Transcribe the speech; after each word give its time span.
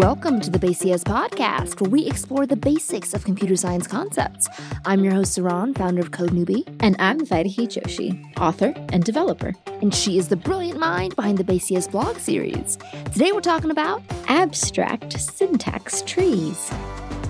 Welcome 0.00 0.40
to 0.40 0.50
the 0.50 0.58
BaseCS 0.58 1.02
podcast, 1.02 1.78
where 1.78 1.90
we 1.90 2.06
explore 2.06 2.46
the 2.46 2.56
basics 2.56 3.12
of 3.12 3.22
computer 3.22 3.54
science 3.54 3.86
concepts. 3.86 4.48
I'm 4.86 5.04
your 5.04 5.12
host, 5.12 5.38
Saron, 5.38 5.76
founder 5.76 6.00
of 6.00 6.10
Code 6.10 6.30
Newbie. 6.30 6.64
And 6.80 6.96
I'm 6.98 7.20
Vaidehi 7.20 7.68
Joshi, 7.68 8.18
author 8.38 8.72
and 8.94 9.04
developer. 9.04 9.52
And 9.82 9.94
she 9.94 10.16
is 10.16 10.28
the 10.28 10.36
brilliant 10.36 10.80
mind 10.80 11.16
behind 11.16 11.36
the 11.36 11.44
BaseCS 11.44 11.90
blog 11.90 12.16
series. 12.16 12.78
Today 13.12 13.32
we're 13.32 13.42
talking 13.42 13.70
about 13.70 14.00
abstract 14.28 15.20
syntax 15.20 16.00
trees. 16.06 16.72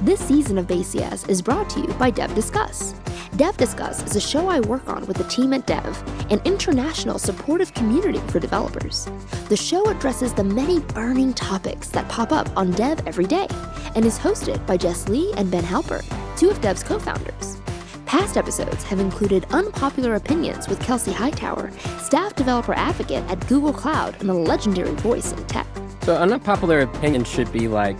This 0.02 0.20
season 0.20 0.56
of 0.56 0.68
BaseCS 0.68 1.28
is 1.28 1.42
brought 1.42 1.68
to 1.70 1.80
you 1.80 1.88
by 1.94 2.10
Dev 2.10 2.32
Discuss. 2.36 2.94
Dev 3.40 3.56
Discuss 3.56 4.02
is 4.02 4.16
a 4.16 4.20
show 4.20 4.48
I 4.48 4.60
work 4.60 4.86
on 4.86 5.06
with 5.06 5.16
the 5.16 5.24
team 5.24 5.54
at 5.54 5.66
Dev, 5.66 5.82
an 6.30 6.42
international 6.44 7.18
supportive 7.18 7.72
community 7.72 8.18
for 8.28 8.38
developers. 8.38 9.08
The 9.48 9.56
show 9.56 9.82
addresses 9.88 10.34
the 10.34 10.44
many 10.44 10.80
burning 10.80 11.32
topics 11.32 11.88
that 11.88 12.06
pop 12.10 12.32
up 12.32 12.54
on 12.54 12.70
Dev 12.72 13.00
every 13.06 13.24
day 13.24 13.46
and 13.94 14.04
is 14.04 14.18
hosted 14.18 14.66
by 14.66 14.76
Jess 14.76 15.08
Lee 15.08 15.32
and 15.38 15.50
Ben 15.50 15.64
Halpern, 15.64 16.04
two 16.36 16.50
of 16.50 16.60
Dev's 16.60 16.82
co 16.82 16.98
founders. 16.98 17.56
Past 18.04 18.36
episodes 18.36 18.84
have 18.84 19.00
included 19.00 19.46
unpopular 19.52 20.16
opinions 20.16 20.68
with 20.68 20.78
Kelsey 20.78 21.12
Hightower, 21.12 21.70
staff 21.98 22.36
developer 22.36 22.74
advocate 22.74 23.24
at 23.30 23.48
Google 23.48 23.72
Cloud 23.72 24.20
and 24.20 24.28
a 24.28 24.34
legendary 24.34 24.94
voice 24.96 25.32
in 25.32 25.42
tech. 25.46 25.66
So, 26.02 26.22
an 26.22 26.30
unpopular 26.30 26.80
opinion 26.80 27.24
should 27.24 27.50
be 27.50 27.68
like 27.68 27.96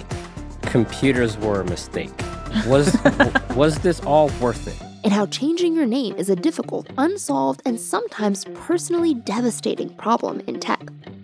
computers 0.61 1.39
were 1.39 1.63
a 1.63 1.65
mistake. 1.65 2.13
Was 2.67 2.95
was 3.57 3.79
this 3.79 4.01
all 4.01 4.29
worth 4.39 4.69
it? 4.69 4.90
And 5.03 5.13
how 5.13 5.27
changing 5.27 5.75
your 5.75 5.87
name 5.87 6.15
is 6.17 6.31
a 6.31 6.37
difficult, 6.37 6.89
unsolved, 6.99 7.63
and 7.65 7.81
sometimes 7.81 8.45
personally 8.55 9.15
devastating 9.15 9.91
problem 9.97 10.41
in 10.47 10.61
tech. 10.61 10.81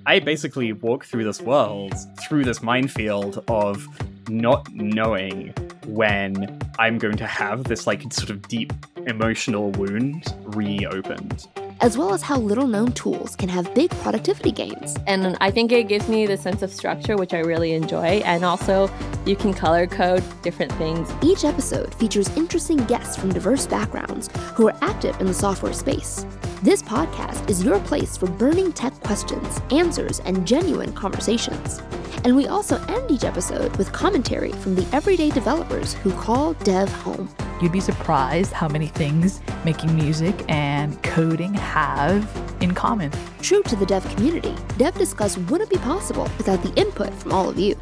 I 0.06 0.20
basically 0.20 0.72
walk 0.72 1.04
through 1.04 1.24
this 1.24 1.40
world, 1.40 1.94
through 2.20 2.44
this 2.44 2.62
minefield 2.62 3.44
of 3.48 3.86
not 4.28 4.72
knowing 4.72 5.52
when 5.86 6.58
I'm 6.78 6.98
going 6.98 7.16
to 7.16 7.26
have 7.26 7.64
this 7.64 7.86
like 7.86 8.12
sort 8.12 8.30
of 8.30 8.46
deep 8.48 8.72
emotional 9.06 9.70
wound 9.72 10.24
reopened 10.44 11.46
as 11.80 11.98
well 11.98 12.14
as 12.14 12.22
how 12.22 12.38
little 12.38 12.66
known 12.66 12.92
tools 12.92 13.36
can 13.36 13.48
have 13.48 13.74
big 13.74 13.90
productivity 14.02 14.52
gains. 14.52 14.96
And 15.06 15.36
I 15.40 15.50
think 15.50 15.72
it 15.72 15.88
gives 15.88 16.08
me 16.08 16.26
the 16.26 16.36
sense 16.36 16.62
of 16.62 16.72
structure, 16.72 17.16
which 17.16 17.34
I 17.34 17.40
really 17.40 17.72
enjoy. 17.72 18.22
And 18.24 18.44
also, 18.44 18.90
you 19.24 19.36
can 19.36 19.52
color 19.52 19.86
code 19.86 20.24
different 20.42 20.72
things. 20.72 21.12
Each 21.22 21.44
episode 21.44 21.94
features 21.94 22.28
interesting 22.36 22.78
guests 22.84 23.16
from 23.16 23.32
diverse 23.32 23.66
backgrounds 23.66 24.28
who 24.54 24.68
are 24.68 24.76
active 24.80 25.20
in 25.20 25.26
the 25.26 25.34
software 25.34 25.72
space. 25.72 26.24
This 26.62 26.82
podcast 26.82 27.48
is 27.50 27.62
your 27.62 27.80
place 27.80 28.16
for 28.16 28.26
burning 28.26 28.72
tech 28.72 28.94
questions, 29.00 29.60
answers, 29.70 30.20
and 30.20 30.46
genuine 30.46 30.92
conversations. 30.92 31.80
And 32.24 32.34
we 32.34 32.48
also 32.48 32.82
end 32.86 33.10
each 33.10 33.24
episode 33.24 33.76
with 33.76 33.92
commentary 33.92 34.52
from 34.52 34.74
the 34.74 34.86
everyday 34.92 35.30
developers 35.30 35.94
who 35.94 36.12
call 36.12 36.54
Dev 36.54 36.90
home. 36.90 37.28
You'd 37.60 37.72
be 37.72 37.80
surprised 37.80 38.52
how 38.52 38.68
many 38.68 38.88
things 38.88 39.40
making 39.64 39.94
music 39.94 40.34
and 40.48 41.02
coding 41.02 41.54
have 41.54 42.28
in 42.60 42.74
common. 42.74 43.10
True 43.40 43.62
to 43.62 43.76
the 43.76 43.86
dev 43.86 44.06
community, 44.14 44.54
Dev 44.76 44.94
Discuss 44.94 45.38
wouldn't 45.38 45.70
be 45.70 45.78
possible 45.78 46.24
without 46.36 46.62
the 46.62 46.72
input 46.74 47.14
from 47.14 47.32
all 47.32 47.48
of 47.48 47.58
you. 47.58 47.74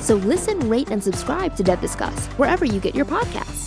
So 0.00 0.16
listen, 0.16 0.68
rate, 0.68 0.90
and 0.90 1.02
subscribe 1.02 1.56
to 1.56 1.62
Dev 1.62 1.80
Discuss 1.80 2.26
wherever 2.38 2.64
you 2.64 2.80
get 2.80 2.94
your 2.94 3.04
podcasts. 3.04 3.60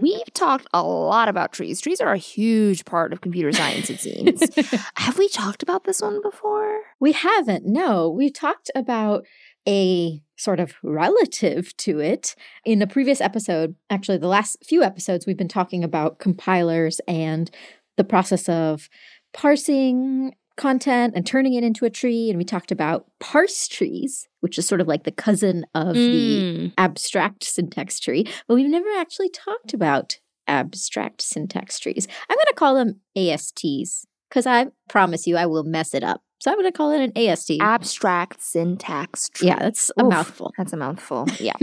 We've 0.00 0.32
talked 0.34 0.66
a 0.74 0.82
lot 0.82 1.28
about 1.28 1.52
trees. 1.52 1.80
Trees 1.80 2.00
are 2.00 2.12
a 2.12 2.18
huge 2.18 2.84
part 2.84 3.12
of 3.12 3.20
computer 3.20 3.52
science, 3.52 3.88
it 3.88 4.00
seems. 4.00 4.42
Have 4.96 5.18
we 5.18 5.28
talked 5.28 5.62
about 5.62 5.84
this 5.84 6.02
one 6.02 6.20
before? 6.20 6.80
We 7.00 7.12
haven't, 7.12 7.64
no. 7.64 8.10
We 8.10 8.30
talked 8.30 8.70
about 8.74 9.24
a 9.68 10.20
sort 10.36 10.60
of 10.60 10.74
relative 10.82 11.76
to 11.78 12.00
it. 12.00 12.34
In 12.64 12.82
a 12.82 12.86
previous 12.86 13.20
episode, 13.20 13.74
actually, 13.90 14.18
the 14.18 14.28
last 14.28 14.58
few 14.64 14.82
episodes, 14.82 15.26
we've 15.26 15.36
been 15.36 15.48
talking 15.48 15.84
about 15.84 16.18
compilers 16.18 17.00
and 17.06 17.50
the 17.96 18.04
process 18.04 18.48
of 18.48 18.88
parsing 19.32 20.34
content 20.56 21.14
and 21.16 21.26
turning 21.26 21.54
it 21.54 21.64
into 21.64 21.84
a 21.84 21.90
tree. 21.90 22.30
And 22.30 22.38
we 22.38 22.44
talked 22.44 22.70
about 22.70 23.06
parse 23.20 23.66
trees, 23.68 24.28
which 24.40 24.58
is 24.58 24.66
sort 24.66 24.80
of 24.80 24.88
like 24.88 25.04
the 25.04 25.10
cousin 25.10 25.66
of 25.74 25.96
mm. 25.96 25.96
the 25.96 26.72
abstract 26.78 27.44
syntax 27.44 27.98
tree. 27.98 28.26
But 28.46 28.54
we've 28.54 28.68
never 28.68 28.88
actually 28.96 29.30
talked 29.30 29.74
about 29.74 30.18
abstract 30.46 31.22
syntax 31.22 31.78
trees. 31.78 32.06
I'm 32.28 32.36
going 32.36 32.46
to 32.48 32.54
call 32.54 32.74
them 32.74 33.00
ASTs 33.16 34.06
because 34.28 34.46
I 34.46 34.66
promise 34.88 35.26
you 35.26 35.36
I 35.36 35.46
will 35.46 35.64
mess 35.64 35.94
it 35.94 36.04
up. 36.04 36.22
So 36.40 36.50
I'm 36.50 36.58
going 36.58 36.70
to 36.70 36.76
call 36.76 36.90
it 36.90 37.00
an 37.00 37.12
AST. 37.16 37.52
Abstract 37.60 38.42
syntax 38.42 39.28
tree. 39.30 39.48
Yeah, 39.48 39.58
that's 39.58 39.90
a 39.98 40.02
Oof, 40.04 40.10
mouthful. 40.10 40.52
That's 40.58 40.72
a 40.72 40.76
mouthful. 40.76 41.26
Yeah. 41.40 41.54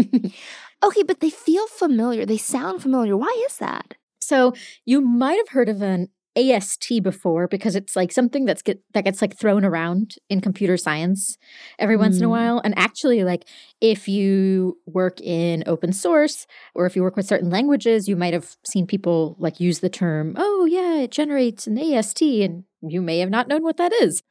okay, 0.83 1.03
but 1.03 1.19
they 1.19 1.29
feel 1.29 1.67
familiar. 1.67 2.25
They 2.25 2.37
sound 2.37 2.81
familiar. 2.81 3.15
Why 3.15 3.45
is 3.47 3.57
that? 3.57 3.95
So 4.19 4.53
you 4.85 5.01
might 5.01 5.37
have 5.37 5.49
heard 5.49 5.69
of 5.69 5.81
an 5.81 6.09
AST 6.37 7.03
before 7.03 7.47
because 7.47 7.75
it's 7.75 7.95
like 7.95 8.11
something 8.11 8.45
that's 8.45 8.61
get 8.61 8.81
that 8.93 9.03
gets 9.03 9.21
like 9.21 9.37
thrown 9.37 9.65
around 9.65 10.15
in 10.29 10.39
computer 10.39 10.77
science 10.77 11.37
every 11.77 11.97
once 11.97 12.17
in 12.17 12.23
a 12.23 12.27
mm. 12.27 12.31
while. 12.31 12.61
And 12.63 12.73
actually, 12.77 13.23
like 13.23 13.45
if 13.81 14.07
you 14.07 14.77
work 14.85 15.19
in 15.19 15.63
open 15.67 15.91
source 15.91 16.47
or 16.73 16.85
if 16.85 16.95
you 16.95 17.03
work 17.03 17.17
with 17.17 17.27
certain 17.27 17.49
languages, 17.49 18.07
you 18.07 18.15
might 18.15 18.33
have 18.33 18.55
seen 18.63 18.87
people 18.87 19.35
like 19.39 19.59
use 19.59 19.79
the 19.79 19.89
term, 19.89 20.35
"Oh 20.37 20.65
yeah, 20.65 20.99
it 20.99 21.11
generates 21.11 21.67
an 21.67 21.77
AST," 21.77 22.21
and 22.21 22.63
you 22.81 23.01
may 23.01 23.19
have 23.19 23.29
not 23.29 23.47
known 23.47 23.63
what 23.63 23.77
that 23.77 23.93
is. 23.93 24.23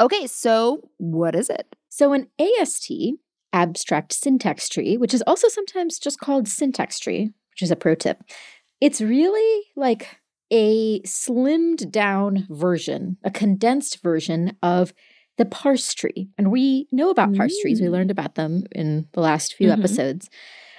Okay, 0.00 0.26
so 0.26 0.88
what 0.96 1.34
is 1.34 1.50
it? 1.50 1.76
So 1.90 2.14
an 2.14 2.28
AST, 2.38 2.90
abstract 3.52 4.14
syntax 4.14 4.68
tree, 4.68 4.96
which 4.96 5.12
is 5.12 5.22
also 5.26 5.48
sometimes 5.48 5.98
just 5.98 6.18
called 6.18 6.48
syntax 6.48 6.98
tree, 6.98 7.32
which 7.50 7.62
is 7.62 7.70
a 7.70 7.76
pro 7.76 7.94
tip. 7.94 8.22
It's 8.80 9.00
really 9.00 9.64
like 9.76 10.18
a 10.52 11.00
slimmed 11.00 11.90
down 11.90 12.46
version, 12.50 13.16
a 13.24 13.30
condensed 13.30 14.02
version 14.02 14.56
of 14.62 14.92
the 15.38 15.46
parse 15.46 15.94
tree. 15.94 16.28
And 16.36 16.52
we 16.52 16.86
know 16.92 17.10
about 17.10 17.34
parse 17.34 17.58
trees. 17.62 17.80
We 17.80 17.88
learned 17.88 18.10
mm. 18.10 18.12
about 18.12 18.34
them 18.34 18.66
in 18.70 19.08
the 19.12 19.20
last 19.20 19.54
few 19.54 19.68
mm-hmm. 19.68 19.80
episodes. 19.80 20.28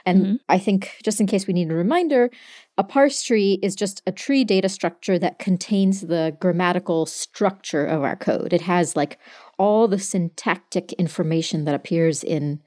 And 0.06 0.22
mm-hmm. 0.22 0.35
I 0.47 0.59
think, 0.59 0.97
just 1.03 1.19
in 1.19 1.28
case 1.28 1.47
we 1.47 1.53
need 1.53 1.72
a 1.72 1.75
reminder, 1.75 2.29
a 2.78 2.84
parse 2.84 3.23
tree 3.23 3.59
is 3.63 3.75
just 3.75 4.03
a 4.06 4.11
tree 4.11 4.44
data 4.44 4.69
structure 4.69 5.17
that 5.17 5.39
contains 5.39 6.01
the 6.01 6.38
grammatical 6.40 7.05
structure 7.05 7.85
of 7.85 8.03
our 8.03 8.16
code. 8.16 8.53
It 8.53 8.61
has 8.61 8.95
like 8.95 9.17
all 9.57 9.88
the 9.88 10.00
syntactic 10.00 10.94
information 10.94 11.66
that 11.66 11.75
appears 11.75 12.23
in 12.23 12.61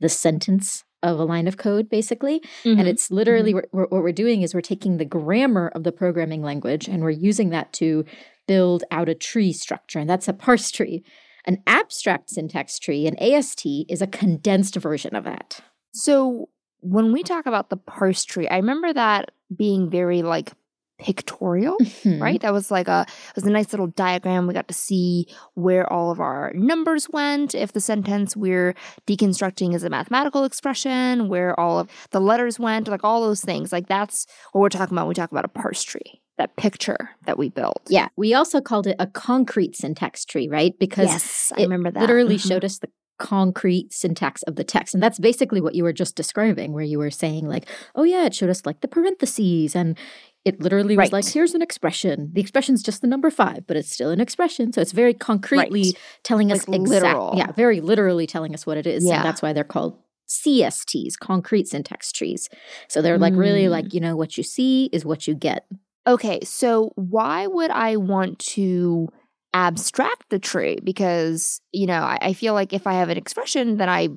the 0.00 0.08
sentence 0.08 0.84
of 1.02 1.18
a 1.18 1.24
line 1.24 1.48
of 1.48 1.56
code, 1.56 1.88
basically. 1.88 2.40
Mm-hmm. 2.64 2.78
And 2.78 2.88
it's 2.88 3.10
literally 3.10 3.52
mm-hmm. 3.54 3.76
what, 3.76 3.90
what 3.90 4.02
we're 4.02 4.12
doing 4.12 4.42
is 4.42 4.54
we're 4.54 4.60
taking 4.60 4.96
the 4.96 5.04
grammar 5.04 5.68
of 5.74 5.84
the 5.84 5.92
programming 5.92 6.42
language 6.42 6.88
and 6.88 7.02
we're 7.02 7.10
using 7.10 7.50
that 7.50 7.72
to 7.74 8.04
build 8.46 8.84
out 8.90 9.08
a 9.08 9.14
tree 9.14 9.52
structure. 9.52 9.98
And 9.98 10.10
that's 10.10 10.28
a 10.28 10.32
parse 10.32 10.70
tree. 10.70 11.04
An 11.46 11.62
abstract 11.66 12.30
syntax 12.30 12.78
tree, 12.78 13.06
an 13.06 13.18
AST, 13.18 13.64
is 13.88 14.02
a 14.02 14.06
condensed 14.06 14.76
version 14.76 15.16
of 15.16 15.24
that. 15.24 15.60
So 15.92 16.48
when 16.80 17.12
we 17.12 17.22
talk 17.22 17.46
about 17.46 17.70
the 17.70 17.76
parse 17.76 18.24
tree, 18.24 18.48
I 18.48 18.56
remember 18.56 18.92
that 18.92 19.30
being 19.54 19.90
very 19.90 20.22
like 20.22 20.52
pictorial, 21.00 21.76
mm-hmm. 21.78 22.22
right? 22.22 22.40
That 22.40 22.52
was 22.52 22.70
like 22.70 22.88
a 22.88 23.06
it 23.08 23.36
was 23.36 23.44
a 23.44 23.50
nice 23.50 23.72
little 23.72 23.88
diagram. 23.88 24.46
We 24.46 24.54
got 24.54 24.68
to 24.68 24.74
see 24.74 25.26
where 25.54 25.90
all 25.92 26.10
of 26.10 26.20
our 26.20 26.52
numbers 26.54 27.08
went. 27.10 27.54
If 27.54 27.72
the 27.72 27.80
sentence 27.80 28.36
we're 28.36 28.74
deconstructing 29.06 29.74
is 29.74 29.82
a 29.82 29.90
mathematical 29.90 30.44
expression, 30.44 31.28
where 31.28 31.58
all 31.58 31.78
of 31.78 31.90
the 32.10 32.20
letters 32.20 32.58
went, 32.58 32.88
like 32.88 33.04
all 33.04 33.22
those 33.22 33.40
things. 33.40 33.72
Like 33.72 33.88
that's 33.88 34.26
what 34.52 34.60
we're 34.60 34.68
talking 34.68 34.94
about 34.94 35.06
when 35.06 35.08
we 35.08 35.14
talk 35.14 35.32
about 35.32 35.44
a 35.44 35.48
parse 35.48 35.82
tree. 35.82 36.20
That 36.38 36.56
picture 36.56 37.10
that 37.26 37.36
we 37.36 37.50
built. 37.50 37.82
Yeah. 37.88 38.08
We 38.16 38.32
also 38.32 38.62
called 38.62 38.86
it 38.86 38.96
a 38.98 39.06
concrete 39.06 39.76
syntax 39.76 40.24
tree, 40.24 40.48
right? 40.48 40.72
Because 40.78 41.08
yes, 41.08 41.52
I 41.54 41.60
remember 41.60 41.90
that. 41.90 42.00
Literally 42.00 42.36
mm-hmm. 42.36 42.48
showed 42.48 42.64
us 42.64 42.78
the 42.78 42.88
concrete 43.18 43.92
syntax 43.92 44.42
of 44.44 44.56
the 44.56 44.64
text. 44.64 44.94
And 44.94 45.02
that's 45.02 45.18
basically 45.18 45.60
what 45.60 45.74
you 45.74 45.84
were 45.84 45.92
just 45.92 46.16
describing, 46.16 46.72
where 46.72 46.82
you 46.82 46.98
were 46.98 47.10
saying, 47.10 47.46
like, 47.46 47.68
oh, 47.94 48.04
yeah, 48.04 48.24
it 48.24 48.34
showed 48.34 48.48
us 48.48 48.64
like 48.64 48.80
the 48.80 48.88
parentheses 48.88 49.76
and, 49.76 49.98
it 50.44 50.60
literally 50.60 50.96
was 50.96 51.12
like, 51.12 51.26
here's 51.26 51.54
an 51.54 51.62
expression. 51.62 52.30
The 52.32 52.40
expression's 52.40 52.82
just 52.82 53.02
the 53.02 53.06
number 53.06 53.30
five, 53.30 53.66
but 53.66 53.76
it's 53.76 53.90
still 53.90 54.10
an 54.10 54.20
expression. 54.20 54.72
So 54.72 54.80
it's 54.80 54.92
very 54.92 55.12
concretely 55.12 55.82
right. 55.82 55.98
telling 56.22 56.48
like 56.48 56.62
us 56.62 56.68
exactly. 56.68 57.38
Yeah, 57.38 57.52
very 57.52 57.80
literally 57.80 58.26
telling 58.26 58.54
us 58.54 58.66
what 58.66 58.78
it 58.78 58.86
is. 58.86 59.04
Yeah. 59.04 59.16
And 59.16 59.24
that's 59.24 59.42
why 59.42 59.52
they're 59.52 59.64
called 59.64 59.98
CSTs, 60.28 61.18
concrete 61.18 61.68
syntax 61.68 62.10
trees. 62.10 62.48
So 62.88 63.02
they're 63.02 63.18
like 63.18 63.34
mm. 63.34 63.38
really 63.38 63.68
like, 63.68 63.86
mm. 63.86 63.94
you 63.94 64.00
know, 64.00 64.16
what 64.16 64.38
you 64.38 64.42
see 64.42 64.88
is 64.92 65.04
what 65.04 65.28
you 65.28 65.34
get. 65.34 65.66
Okay, 66.06 66.40
so 66.42 66.92
why 66.94 67.46
would 67.46 67.70
I 67.70 67.96
want 67.96 68.38
to 68.38 69.08
abstract 69.52 70.30
the 70.30 70.38
tree? 70.38 70.78
Because, 70.82 71.60
you 71.72 71.86
know, 71.86 72.00
I, 72.00 72.18
I 72.22 72.32
feel 72.32 72.54
like 72.54 72.72
if 72.72 72.86
I 72.86 72.94
have 72.94 73.10
an 73.10 73.18
expression, 73.18 73.76
then 73.76 73.90
I 73.90 74.08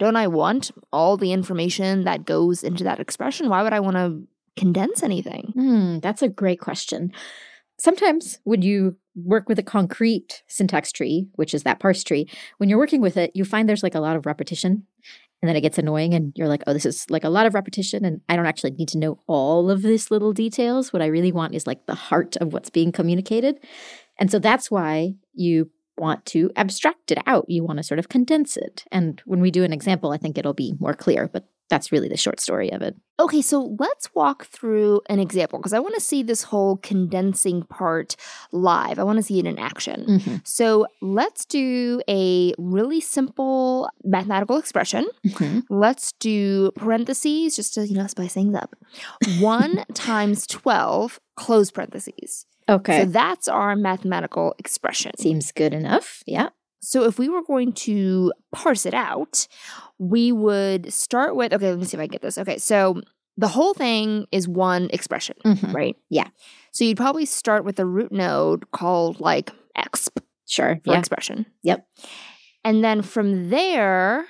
don't 0.00 0.16
I 0.16 0.26
want 0.26 0.70
all 0.92 1.16
the 1.16 1.32
information 1.32 2.04
that 2.04 2.24
goes 2.24 2.64
into 2.64 2.82
that 2.84 2.98
expression? 2.98 3.48
Why 3.48 3.62
would 3.62 3.74
I 3.74 3.80
want 3.80 3.96
to 3.96 4.22
condense 4.60 5.02
anything? 5.02 5.52
Mm, 5.56 6.02
that's 6.02 6.22
a 6.22 6.28
great 6.28 6.60
question. 6.60 7.12
sometimes 7.80 8.38
when 8.44 8.60
you 8.60 8.94
work 9.16 9.48
with 9.48 9.58
a 9.58 9.62
concrete 9.62 10.42
syntax 10.46 10.92
tree, 10.92 11.28
which 11.36 11.54
is 11.54 11.62
that 11.62 11.80
parse 11.80 12.04
tree, 12.04 12.28
when 12.58 12.68
you're 12.68 12.78
working 12.78 13.00
with 13.00 13.16
it, 13.16 13.30
you 13.34 13.44
find 13.44 13.66
there's 13.68 13.82
like 13.82 13.94
a 13.94 14.00
lot 14.00 14.16
of 14.16 14.26
repetition 14.26 14.84
and 15.40 15.48
then 15.48 15.56
it 15.56 15.62
gets 15.62 15.78
annoying 15.78 16.12
and 16.12 16.32
you're 16.36 16.48
like, 16.48 16.62
oh, 16.66 16.74
this 16.74 16.84
is 16.84 17.06
like 17.08 17.24
a 17.24 17.30
lot 17.30 17.46
of 17.46 17.54
repetition 17.54 18.04
and 18.04 18.20
I 18.28 18.36
don't 18.36 18.46
actually 18.46 18.72
need 18.72 18.88
to 18.90 18.98
know 18.98 19.18
all 19.26 19.70
of 19.70 19.80
these 19.80 20.10
little 20.10 20.34
details. 20.34 20.92
What 20.92 21.02
I 21.02 21.06
really 21.06 21.32
want 21.32 21.54
is 21.54 21.66
like 21.66 21.86
the 21.86 21.94
heart 21.94 22.36
of 22.36 22.52
what's 22.52 22.70
being 22.70 22.92
communicated. 22.92 23.58
And 24.18 24.30
so 24.30 24.38
that's 24.38 24.70
why 24.70 25.14
you 25.32 25.70
want 25.96 26.26
to 26.26 26.50
abstract 26.56 27.10
it 27.10 27.18
out. 27.26 27.46
You 27.48 27.64
want 27.64 27.78
to 27.78 27.82
sort 27.82 27.98
of 27.98 28.08
condense 28.10 28.56
it. 28.56 28.84
And 28.92 29.22
when 29.24 29.40
we 29.40 29.50
do 29.50 29.64
an 29.64 29.72
example, 29.72 30.12
I 30.12 30.18
think 30.18 30.36
it'll 30.36 30.52
be 30.52 30.74
more 30.78 30.94
clear, 30.94 31.28
but 31.32 31.44
that's 31.70 31.90
really 31.92 32.08
the 32.08 32.16
short 32.16 32.40
story 32.40 32.70
of 32.72 32.82
it. 32.82 32.96
Okay, 33.18 33.40
so 33.40 33.76
let's 33.78 34.14
walk 34.14 34.46
through 34.46 35.00
an 35.08 35.18
example 35.20 35.58
because 35.58 35.72
I 35.72 35.78
want 35.78 35.94
to 35.94 36.00
see 36.00 36.22
this 36.22 36.42
whole 36.42 36.76
condensing 36.78 37.62
part 37.62 38.16
live. 38.52 38.98
I 38.98 39.04
want 39.04 39.18
to 39.18 39.22
see 39.22 39.38
it 39.38 39.46
in 39.46 39.58
action. 39.58 40.04
Mm-hmm. 40.06 40.36
So 40.44 40.86
let's 41.00 41.44
do 41.44 42.02
a 42.08 42.52
really 42.58 43.00
simple 43.00 43.88
mathematical 44.04 44.56
expression. 44.58 45.06
Mhm. 45.26 45.62
Let's 45.70 46.12
do 46.12 46.72
parentheses 46.72 47.56
just 47.56 47.74
to, 47.74 47.86
you 47.86 47.94
know, 47.94 48.06
spice 48.06 48.34
things 48.34 48.54
up. 48.54 48.74
One 49.38 49.84
times 49.94 50.46
12, 50.46 51.20
close 51.36 51.70
parentheses. 51.70 52.46
Okay. 52.68 53.00
So 53.00 53.04
that's 53.06 53.48
our 53.48 53.76
mathematical 53.76 54.54
expression. 54.58 55.12
Seems 55.18 55.52
good 55.52 55.74
enough. 55.74 56.22
Yeah. 56.26 56.50
So 56.80 57.04
if 57.04 57.18
we 57.18 57.28
were 57.28 57.42
going 57.42 57.72
to 57.72 58.32
parse 58.52 58.86
it 58.86 58.94
out, 58.94 59.46
we 59.98 60.32
would 60.32 60.92
start 60.92 61.36
with 61.36 61.52
okay, 61.52 61.70
let 61.70 61.78
me 61.78 61.84
see 61.84 61.96
if 61.96 62.00
I 62.02 62.06
get 62.06 62.22
this. 62.22 62.38
Okay, 62.38 62.58
so 62.58 63.00
the 63.36 63.48
whole 63.48 63.74
thing 63.74 64.26
is 64.32 64.46
one 64.48 64.90
expression, 64.92 65.36
Mhm. 65.44 65.72
right? 65.72 65.96
Yeah. 66.08 66.28
So 66.72 66.84
you'd 66.84 66.96
probably 66.96 67.24
start 67.26 67.64
with 67.64 67.78
a 67.78 67.86
root 67.86 68.12
node 68.12 68.70
called 68.70 69.20
like 69.20 69.50
exp 69.76 70.08
Sure. 70.46 70.80
for 70.84 70.92
Yeah. 70.92 70.98
expression. 70.98 71.46
Yep. 71.62 71.86
And 72.64 72.82
then 72.84 73.02
from 73.02 73.50
there, 73.50 74.26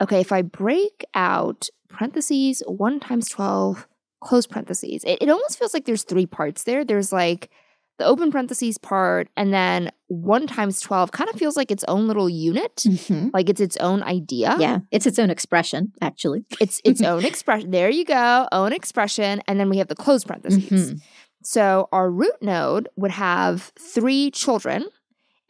okay, 0.00 0.20
if 0.20 0.30
I 0.30 0.42
break 0.42 1.04
out 1.14 1.68
parentheses, 1.88 2.62
one 2.66 3.00
times 3.00 3.28
12, 3.28 3.86
close 4.20 4.46
parentheses, 4.46 5.02
it, 5.04 5.18
it 5.22 5.28
almost 5.30 5.58
feels 5.58 5.74
like 5.74 5.84
there's 5.84 6.02
three 6.04 6.26
parts 6.26 6.64
there. 6.64 6.84
There's 6.84 7.12
like 7.12 7.50
the 7.98 8.04
open 8.04 8.32
parentheses 8.32 8.76
part, 8.78 9.28
and 9.36 9.52
then 9.54 9.90
one 10.08 10.46
times 10.46 10.80
12 10.80 11.12
kind 11.12 11.30
of 11.30 11.36
feels 11.36 11.56
like 11.56 11.70
its 11.70 11.84
own 11.86 12.06
little 12.08 12.28
unit, 12.28 12.76
Mhm. 12.86 13.30
like 13.32 13.48
it's 13.48 13.60
its 13.60 13.76
own 13.78 14.02
idea. 14.02 14.56
Yeah. 14.58 14.78
It's 14.90 15.06
its 15.06 15.18
own 15.18 15.30
expression, 15.30 15.92
actually. 16.00 16.44
It's 16.60 16.80
its 16.84 17.00
own 17.10 17.24
expression. 17.24 17.70
There 17.70 17.88
you 17.90 18.04
go, 18.04 18.48
own 18.52 18.72
expression. 18.72 19.42
And 19.46 19.60
then 19.60 19.68
we 19.70 19.78
have 19.78 19.88
the 19.88 19.94
closed 19.94 20.26
parentheses. 20.26 20.92
Mhm. 20.94 21.00
So 21.44 21.88
our 21.92 22.10
root 22.10 22.40
node 22.40 22.88
would 22.96 23.12
have 23.12 23.72
three 23.78 24.30
children. 24.30 24.86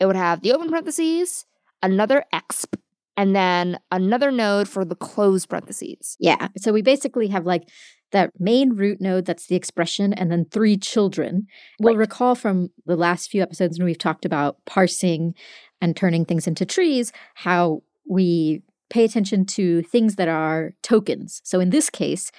It 0.00 0.06
would 0.06 0.16
have 0.16 0.42
the 0.42 0.52
open 0.52 0.68
parentheses, 0.68 1.46
another 1.82 2.24
exp, 2.34 2.74
and 3.16 3.34
then 3.34 3.78
another 3.92 4.30
node 4.32 4.68
for 4.68 4.84
the 4.84 4.96
closed 4.96 5.48
parentheses. 5.48 6.16
Yeah. 6.18 6.48
So 6.58 6.72
we 6.72 6.82
basically 6.82 7.28
have 7.28 7.46
like 7.46 7.68
that 8.14 8.30
main 8.40 8.70
root 8.74 9.00
node 9.00 9.26
that's 9.26 9.46
the 9.46 9.54
expression 9.56 10.12
and 10.14 10.32
then 10.32 10.46
three 10.46 10.76
children. 10.78 11.46
We'll 11.80 11.96
recall 11.96 12.34
from 12.34 12.70
the 12.86 12.96
last 12.96 13.30
few 13.30 13.42
episodes 13.42 13.78
when 13.78 13.84
we've 13.84 13.98
talked 13.98 14.24
about 14.24 14.56
parsing 14.64 15.34
and 15.82 15.94
turning 15.94 16.24
things 16.24 16.46
into 16.46 16.64
trees 16.64 17.12
how 17.34 17.82
we 18.08 18.62
pay 18.90 19.04
attention 19.04 19.44
to 19.46 19.82
things 19.82 20.16
that 20.16 20.28
are 20.28 20.72
tokens. 20.82 21.40
So 21.44 21.60
in 21.60 21.70
this 21.70 21.90
case, 21.90 22.30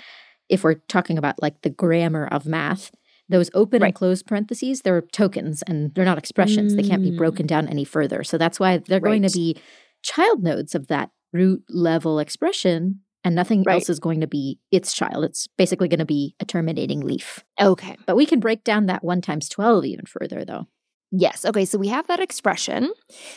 if 0.49 0.63
we're 0.63 0.75
talking 0.87 1.17
about 1.17 1.41
like 1.41 1.61
the 1.61 1.69
grammar 1.69 2.27
of 2.27 2.45
math, 2.45 2.91
those 3.29 3.49
open 3.53 3.81
Right. 3.81 3.87
and 3.89 3.95
closed 3.95 4.25
parentheses, 4.27 4.81
they're 4.81 5.01
tokens 5.01 5.63
and 5.63 5.93
they're 5.93 6.05
not 6.05 6.17
expressions. 6.19 6.75
They 6.75 6.83
can't 6.83 7.01
be 7.03 7.11
Mm. 7.11 7.17
broken 7.17 7.45
down 7.47 7.67
any 7.67 7.83
further. 7.83 8.23
So 8.23 8.37
that's 8.37 8.59
why 8.59 8.77
they're 8.77 8.99
going 8.99 9.23
to 9.23 9.31
be 9.31 9.57
child 10.03 10.43
nodes 10.43 10.75
of 10.75 10.87
that 10.87 11.09
root 11.33 11.63
level 11.69 12.19
expression 12.19 13.01
and 13.25 13.35
nothing 13.35 13.63
Right. 13.63 13.75
else 13.75 13.89
is 13.89 13.99
going 13.99 14.21
to 14.21 14.27
be 14.27 14.59
its 14.71 14.93
child. 14.93 15.25
It's 15.25 15.47
basically 15.57 15.89
going 15.89 15.99
to 15.99 16.05
be 16.05 16.35
a 16.39 16.45
terminating 16.45 17.01
leaf. 17.01 17.43
Okay. 17.59 17.97
But 18.05 18.15
we 18.15 18.25
can 18.25 18.39
break 18.39 18.63
down 18.63 18.85
that 18.85 19.03
1 19.03 19.19
times 19.21 19.49
12 19.49 19.83
even 19.85 20.05
further 20.05 20.45
though. 20.45 20.67
Yes. 21.11 21.43
Okay. 21.45 21.65
So 21.65 21.77
we 21.77 21.89
have 21.89 22.07
that 22.07 22.19
expression. 22.19 22.91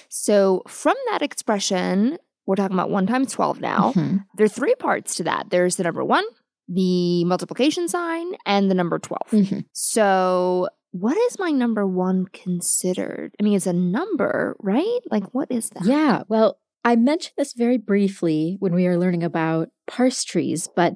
So 0.09 0.63
from 0.69 0.95
that 1.11 1.23
expression, 1.23 2.19
we're 2.47 2.57
talking 2.57 2.75
about 2.77 2.91
one 2.91 3.07
times 3.07 3.33
12 3.33 3.61
now. 3.61 3.93
Mhm. 3.95 4.25
There 4.37 4.47
are 4.47 4.49
three 4.49 4.75
parts 4.77 5.15
to 5.17 5.25
that 5.25 5.51
there's 5.51 5.77
the 5.77 5.83
number 5.85 6.05
one, 6.05 6.25
the 6.69 7.25
multiplication 7.25 7.89
sign, 7.89 8.33
and 8.47 8.71
the 8.71 8.75
number 8.75 8.99
12. 8.99 9.31
Mhm. 9.31 9.65
So, 9.73 10.69
what 10.93 11.17
is 11.17 11.39
my 11.39 11.51
number 11.51 11.87
one 11.87 12.25
considered? 12.33 13.35
I 13.39 13.43
mean, 13.43 13.55
it's 13.55 13.67
a 13.67 13.73
number, 13.73 14.57
right? 14.61 15.01
Like, 15.11 15.25
what 15.35 15.51
is 15.51 15.71
that? 15.71 15.85
Yeah, 15.85 16.23
well, 16.29 16.59
I 16.89 16.97
mentioned 16.97 17.35
this 17.37 17.53
very 17.53 17.77
briefly 17.77 18.57
when 18.61 18.75
we 18.75 18.85
were 18.89 18.97
learning 18.97 19.23
about 19.23 19.69
parse 19.87 20.25
trees, 20.25 20.71
but 20.75 20.95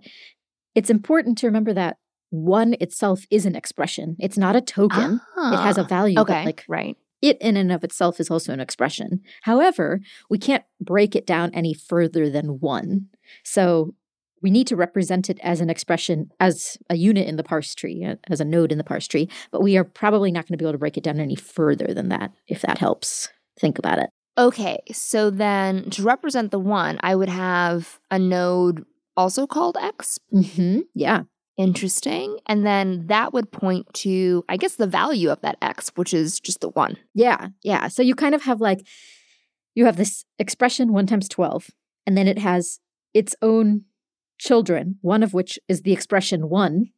it's 0.75 0.89
important 0.89 1.37
to 1.39 1.47
remember 1.47 1.75
that 1.75 1.99
one 2.31 2.75
itself 2.81 3.27
is 3.31 3.45
an 3.45 3.55
expression. 3.55 4.17
It's 4.19 4.39
not 4.39 4.57
a 4.57 4.63
token. 4.63 5.21
it 5.37 5.57
has 5.59 5.77
a 5.77 5.83
Ah, 5.83 5.87
value, 5.87 6.19
Okay. 6.19 6.33
but 6.33 6.47
like 6.47 6.65
right. 6.67 6.97
it 7.21 7.37
in 7.43 7.59
and 7.59 7.71
of 7.71 7.85
itself 7.85 8.21
is 8.21 8.31
also 8.31 8.55
an 8.55 8.61
expression. 8.61 9.21
However, 9.43 10.01
we 10.31 10.39
can't 10.39 10.65
break 10.81 11.15
it 11.15 11.27
down 11.27 11.51
any 11.53 11.75
further 11.75 12.31
than 12.31 12.59
one. 12.61 13.09
So 13.45 13.95
we 14.41 14.51
need 14.51 14.69
to 14.69 14.77
represent 14.77 15.29
it 15.29 15.39
as 15.43 15.61
an 15.61 15.69
expression, 15.69 16.31
as 16.41 16.79
a 16.89 16.97
unit 16.97 17.29
in 17.29 17.37
the 17.37 17.45
parse 17.45 17.75
tree, 17.75 18.03
uh, 18.03 18.17
as 18.31 18.41
a 18.41 18.47
node 18.47 18.73
in 18.73 18.79
the 18.79 18.83
parse 18.85 19.07
tree, 19.07 19.29
but 19.51 19.63
we 19.63 19.77
are 19.77 19.85
probably 19.85 20.33
not 20.33 20.47
going 20.49 20.55
to 20.55 20.63
be 20.63 20.65
able 20.65 20.73
to 20.73 20.79
break 20.79 20.97
it 20.97 21.05
down 21.05 21.21
any 21.21 21.37
further 21.37 21.93
than 21.93 22.09
that, 22.09 22.33
if 22.49 22.63
that 22.63 22.79
helps. 22.79 23.29
Think 23.61 23.79
about 23.79 23.99
it. 23.99 24.09
Okay. 24.39 24.81
So 24.93 25.31
then 25.31 25.91
to 25.91 26.03
represent 26.03 26.51
the 26.51 26.59
one, 26.59 26.99
I 27.03 27.15
would 27.15 27.29
have 27.29 27.99
a 28.11 28.19
node 28.19 28.85
also 29.17 29.47
called 29.47 29.77
X. 29.81 30.19
hmm 30.31 30.81
Yeah. 30.95 31.25
Interesting. 31.59 32.39
And 32.47 32.65
then 32.67 33.07
that 33.09 33.35
would 33.35 33.53
point 33.53 33.93
to, 33.95 34.43
I 34.49 34.57
guess, 34.57 34.77
the 34.77 34.87
value 34.87 35.31
of 35.31 35.43
that 35.43 35.59
X, 35.61 35.93
which 35.97 36.15
is 36.15 36.41
just 36.41 36.63
the 36.63 36.71
one. 36.71 36.97
Yeah. 37.15 37.49
Yeah. 37.63 37.89
So 37.89 38.03
you 38.03 38.15
kind 38.15 38.35
of 38.35 38.43
have 38.43 38.61
like, 38.61 38.87
you 39.75 39.85
have 39.85 39.97
this 39.97 40.25
expression 40.39 40.93
one 40.93 41.07
times 41.07 41.29
12, 41.29 41.71
and 42.07 42.17
then 42.17 42.27
it 42.27 42.39
has 42.39 42.81
its 43.13 43.35
own 43.43 43.83
children, 44.39 44.99
one 45.03 45.23
of 45.23 45.35
which 45.35 45.59
is 45.69 45.83
the 45.83 45.93
expression 45.93 46.49
one, 46.49 46.91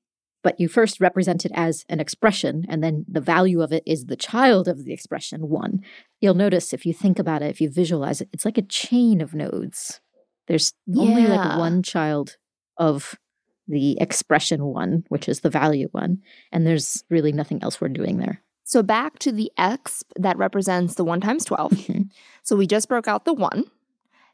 but 0.44 0.60
you 0.60 0.68
first 0.68 1.00
represent 1.00 1.44
it 1.44 1.50
as 1.54 1.84
an 1.88 1.98
expression, 1.98 2.64
and 2.68 2.84
then 2.84 3.04
the 3.08 3.20
value 3.20 3.62
of 3.62 3.72
it 3.72 3.82
is 3.84 4.04
the 4.04 4.14
child 4.14 4.68
of 4.68 4.84
the 4.84 4.92
expression 4.92 5.48
one. 5.48 5.80
You'll 6.20 6.34
notice 6.34 6.72
if 6.72 6.86
you 6.86 6.92
think 6.92 7.18
about 7.18 7.42
it, 7.42 7.50
if 7.50 7.60
you 7.60 7.68
visualize 7.70 8.20
it, 8.20 8.28
it's 8.32 8.44
like 8.44 8.58
a 8.58 8.62
chain 8.62 9.20
of 9.20 9.34
nodes. 9.34 10.00
There's 10.46 10.74
only 10.94 11.26
like 11.26 11.58
one 11.58 11.82
child 11.82 12.36
of 12.76 13.18
the 13.66 13.98
expression 13.98 14.66
one, 14.66 15.04
which 15.08 15.28
is 15.28 15.40
the 15.40 15.50
value 15.50 15.88
one, 15.92 16.18
and 16.52 16.66
there's 16.66 17.02
really 17.08 17.32
nothing 17.32 17.62
else 17.62 17.80
we're 17.80 17.88
doing 17.88 18.18
there. 18.18 18.42
So 18.64 18.82
back 18.82 19.18
to 19.20 19.32
the 19.32 19.50
X 19.56 20.04
that 20.16 20.36
represents 20.36 20.94
the 20.94 21.04
one 21.04 21.20
times 21.20 21.44
12. 21.46 21.72
Mhm. 21.72 22.10
So 22.42 22.54
we 22.54 22.66
just 22.66 22.88
broke 22.88 23.08
out 23.08 23.24
the 23.24 23.32
one. 23.34 23.64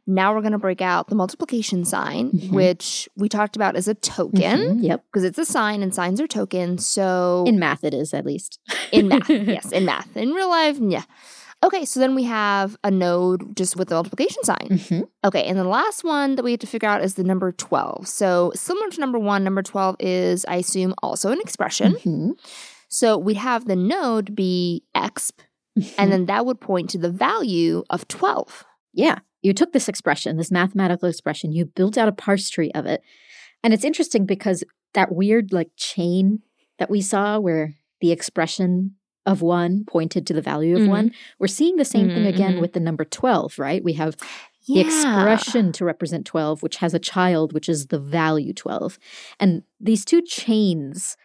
Now 0.07 0.35
we're 0.35 0.40
going 0.40 0.52
to 0.52 0.59
break 0.59 0.80
out 0.80 1.09
the 1.09 1.14
multiplication 1.14 1.85
sign, 1.85 2.30
Mhm. 2.33 2.50
which 2.52 3.09
we 3.16 3.28
talked 3.28 3.57
about 3.57 3.76
as 3.76 3.87
a 3.88 3.95
token 3.95 4.78
Mhm. 4.78 4.83
Yep. 4.83 5.04
because 5.11 5.25
it's 5.25 5.38
a 5.38 5.45
sign 5.45 5.83
and 5.83 5.95
signs 5.95 6.21
are 6.21 6.26
tokens. 6.26 6.87
So 6.87 7.45
In 7.47 7.59
math, 7.59 7.85
it 7.85 7.95
is 7.95 8.12
at 8.14 8.25
least. 8.26 8.59
in 8.92 9.09
math, 9.09 9.28
yes, 9.30 9.71
in 9.73 9.85
math. 9.85 10.16
In 10.16 10.30
real 10.33 10.49
life, 10.49 10.78
yeah. 10.80 11.04
Okay, 11.62 11.85
so 11.85 12.00
then 12.00 12.14
we 12.14 12.23
have 12.25 12.78
a 12.83 12.90
node 12.90 13.54
just 13.54 13.76
with 13.76 13.88
the 13.88 13.95
multiplication 13.95 14.42
sign. 14.45 14.69
Mhm. 14.71 15.09
Okay, 15.26 15.45
and 15.45 15.59
the 15.59 15.64
last 15.64 16.02
one 16.04 16.37
that 16.37 16.42
we 16.42 16.52
have 16.52 16.61
to 16.61 16.66
figure 16.66 16.88
out 16.88 17.02
is 17.04 17.14
the 17.14 17.25
number 17.25 17.52
12. 17.52 18.09
So 18.09 18.50
similar 18.54 18.88
to 18.88 19.00
number 19.00 19.19
one, 19.19 19.45
number 19.45 19.62
12 19.62 19.95
is, 20.00 20.47
I 20.49 20.57
assume, 20.57 20.95
also 21.02 21.30
an 21.30 21.40
expression. 21.40 21.92
Mhm. 22.04 22.33
So 22.88 23.19
we'd 23.19 23.37
have 23.37 23.66
the 23.66 23.76
node 23.76 24.35
be 24.35 24.85
exp, 24.97 25.33
and 25.99 26.11
then 26.11 26.25
that 26.26 26.47
would 26.47 26.61
point 26.61 26.88
to 26.90 26.99
the 26.99 27.11
value 27.11 27.85
of 27.90 28.09
12. 28.09 28.64
yeah, 28.92 29.19
you 29.42 29.52
took 29.54 29.73
this 29.73 29.88
expression, 29.88 30.37
this 30.37 30.50
mathematical 30.50 31.09
expression, 31.09 31.52
you 31.52 31.66
built 31.66 31.97
out 31.99 32.09
a 32.09 32.12
parse 32.12 32.50
tree 32.50 32.70
of 32.75 32.87
it. 32.87 33.02
And 33.62 33.73
it's 33.75 33.85
interesting 33.85 34.26
because 34.26 34.64
that 34.94 35.12
weird 35.14 35.52
like 35.52 35.70
chain 35.76 36.40
that 36.78 36.90
we 36.90 37.00
saw 37.00 37.38
where 37.38 37.75
the 38.00 38.12
expression 38.12 38.97
of 39.26 39.42
one 39.42 39.85
pointed 39.87 40.26
to 40.26 40.35
the 40.35 40.42
value 40.42 40.76
of 40.76 40.82
Mhm. 40.82 40.88
one, 40.88 41.12
we're 41.38 41.47
seeing 41.47 41.76
the 41.76 41.85
same 41.85 42.11
thing 42.11 42.25
Mhm, 42.25 42.28
again 42.28 42.56
mhm. 42.56 42.61
with 42.61 42.73
the 42.73 42.80
number 42.80 43.04
12, 43.04 43.59
right? 43.59 43.85
We 43.85 43.92
have 43.94 44.16
the 44.73 44.80
Yeah. 44.80 44.80
expression 44.80 45.73
to 45.73 45.85
represent 45.85 46.26
12, 46.26 46.62
which 46.62 46.76
has 46.76 46.94
a 46.94 46.99
child, 46.99 47.52
which 47.52 47.68
is 47.68 47.88
the 47.88 47.99
value 47.99 48.52
12. 48.52 48.99
And 49.40 49.62
these 49.80 50.04
two 50.04 50.23
chains, 50.23 51.16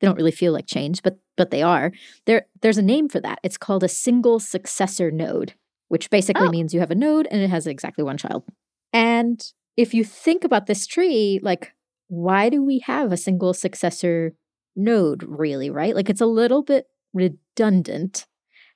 they 0.00 0.06
don't 0.06 0.16
really 0.16 0.30
feel 0.32 0.52
like 0.52 0.66
chains, 0.66 1.00
but 1.00 1.18
but 1.36 1.50
they 1.50 1.62
are. 1.62 1.92
There 2.26 2.46
there's 2.62 2.78
a 2.78 2.82
name 2.82 3.08
for 3.08 3.20
that. 3.20 3.38
It's 3.42 3.58
called 3.58 3.84
a 3.84 3.88
single 3.88 4.40
successor 4.40 5.10
node, 5.10 5.54
which 5.88 6.10
basically 6.10 6.48
Oh. 6.48 6.50
means 6.50 6.74
you 6.74 6.80
have 6.80 6.90
a 6.90 6.94
node 6.94 7.26
and 7.30 7.40
it 7.42 7.50
has 7.50 7.66
exactly 7.66 8.04
one 8.04 8.16
child. 8.16 8.44
And 8.92 9.44
if 9.76 9.94
you 9.94 10.04
think 10.04 10.44
about 10.44 10.66
this 10.66 10.86
tree, 10.86 11.40
like 11.42 11.72
why 12.08 12.48
do 12.48 12.62
we 12.62 12.80
have 12.80 13.12
a 13.12 13.16
single 13.16 13.54
successor 13.54 14.34
node 14.76 15.22
really, 15.24 15.70
right? 15.70 15.94
Like 15.94 16.10
it's 16.10 16.20
a 16.20 16.26
little 16.26 16.62
bit 16.62 16.86
redundant 17.12 18.26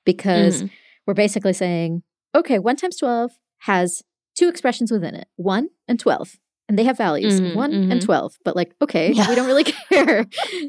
because 0.04 0.62
Mhm. 0.62 0.70
we're 1.06 1.14
basically 1.14 1.52
saying, 1.52 2.02
okay, 2.34 2.58
1 2.58 2.76
times 2.76 2.96
12 2.96 3.32
has 3.60 4.02
two 4.34 4.48
expressions 4.48 4.90
within 4.92 5.14
it 5.14 5.28
1 5.36 5.68
and 5.88 5.98
12. 6.00 6.38
And 6.68 6.78
they 6.78 6.84
have 6.84 6.98
values 6.98 7.40
Mhm, 7.40 7.54
1 7.54 7.72
and 7.72 7.92
mhm. 7.92 8.04
12. 8.04 8.38
But, 8.44 8.54
like, 8.54 8.74
okay, 8.82 9.12
Yeah. 9.12 9.28
we 9.28 9.34
don't 9.34 9.46
really 9.46 9.64
care. 9.92 10.26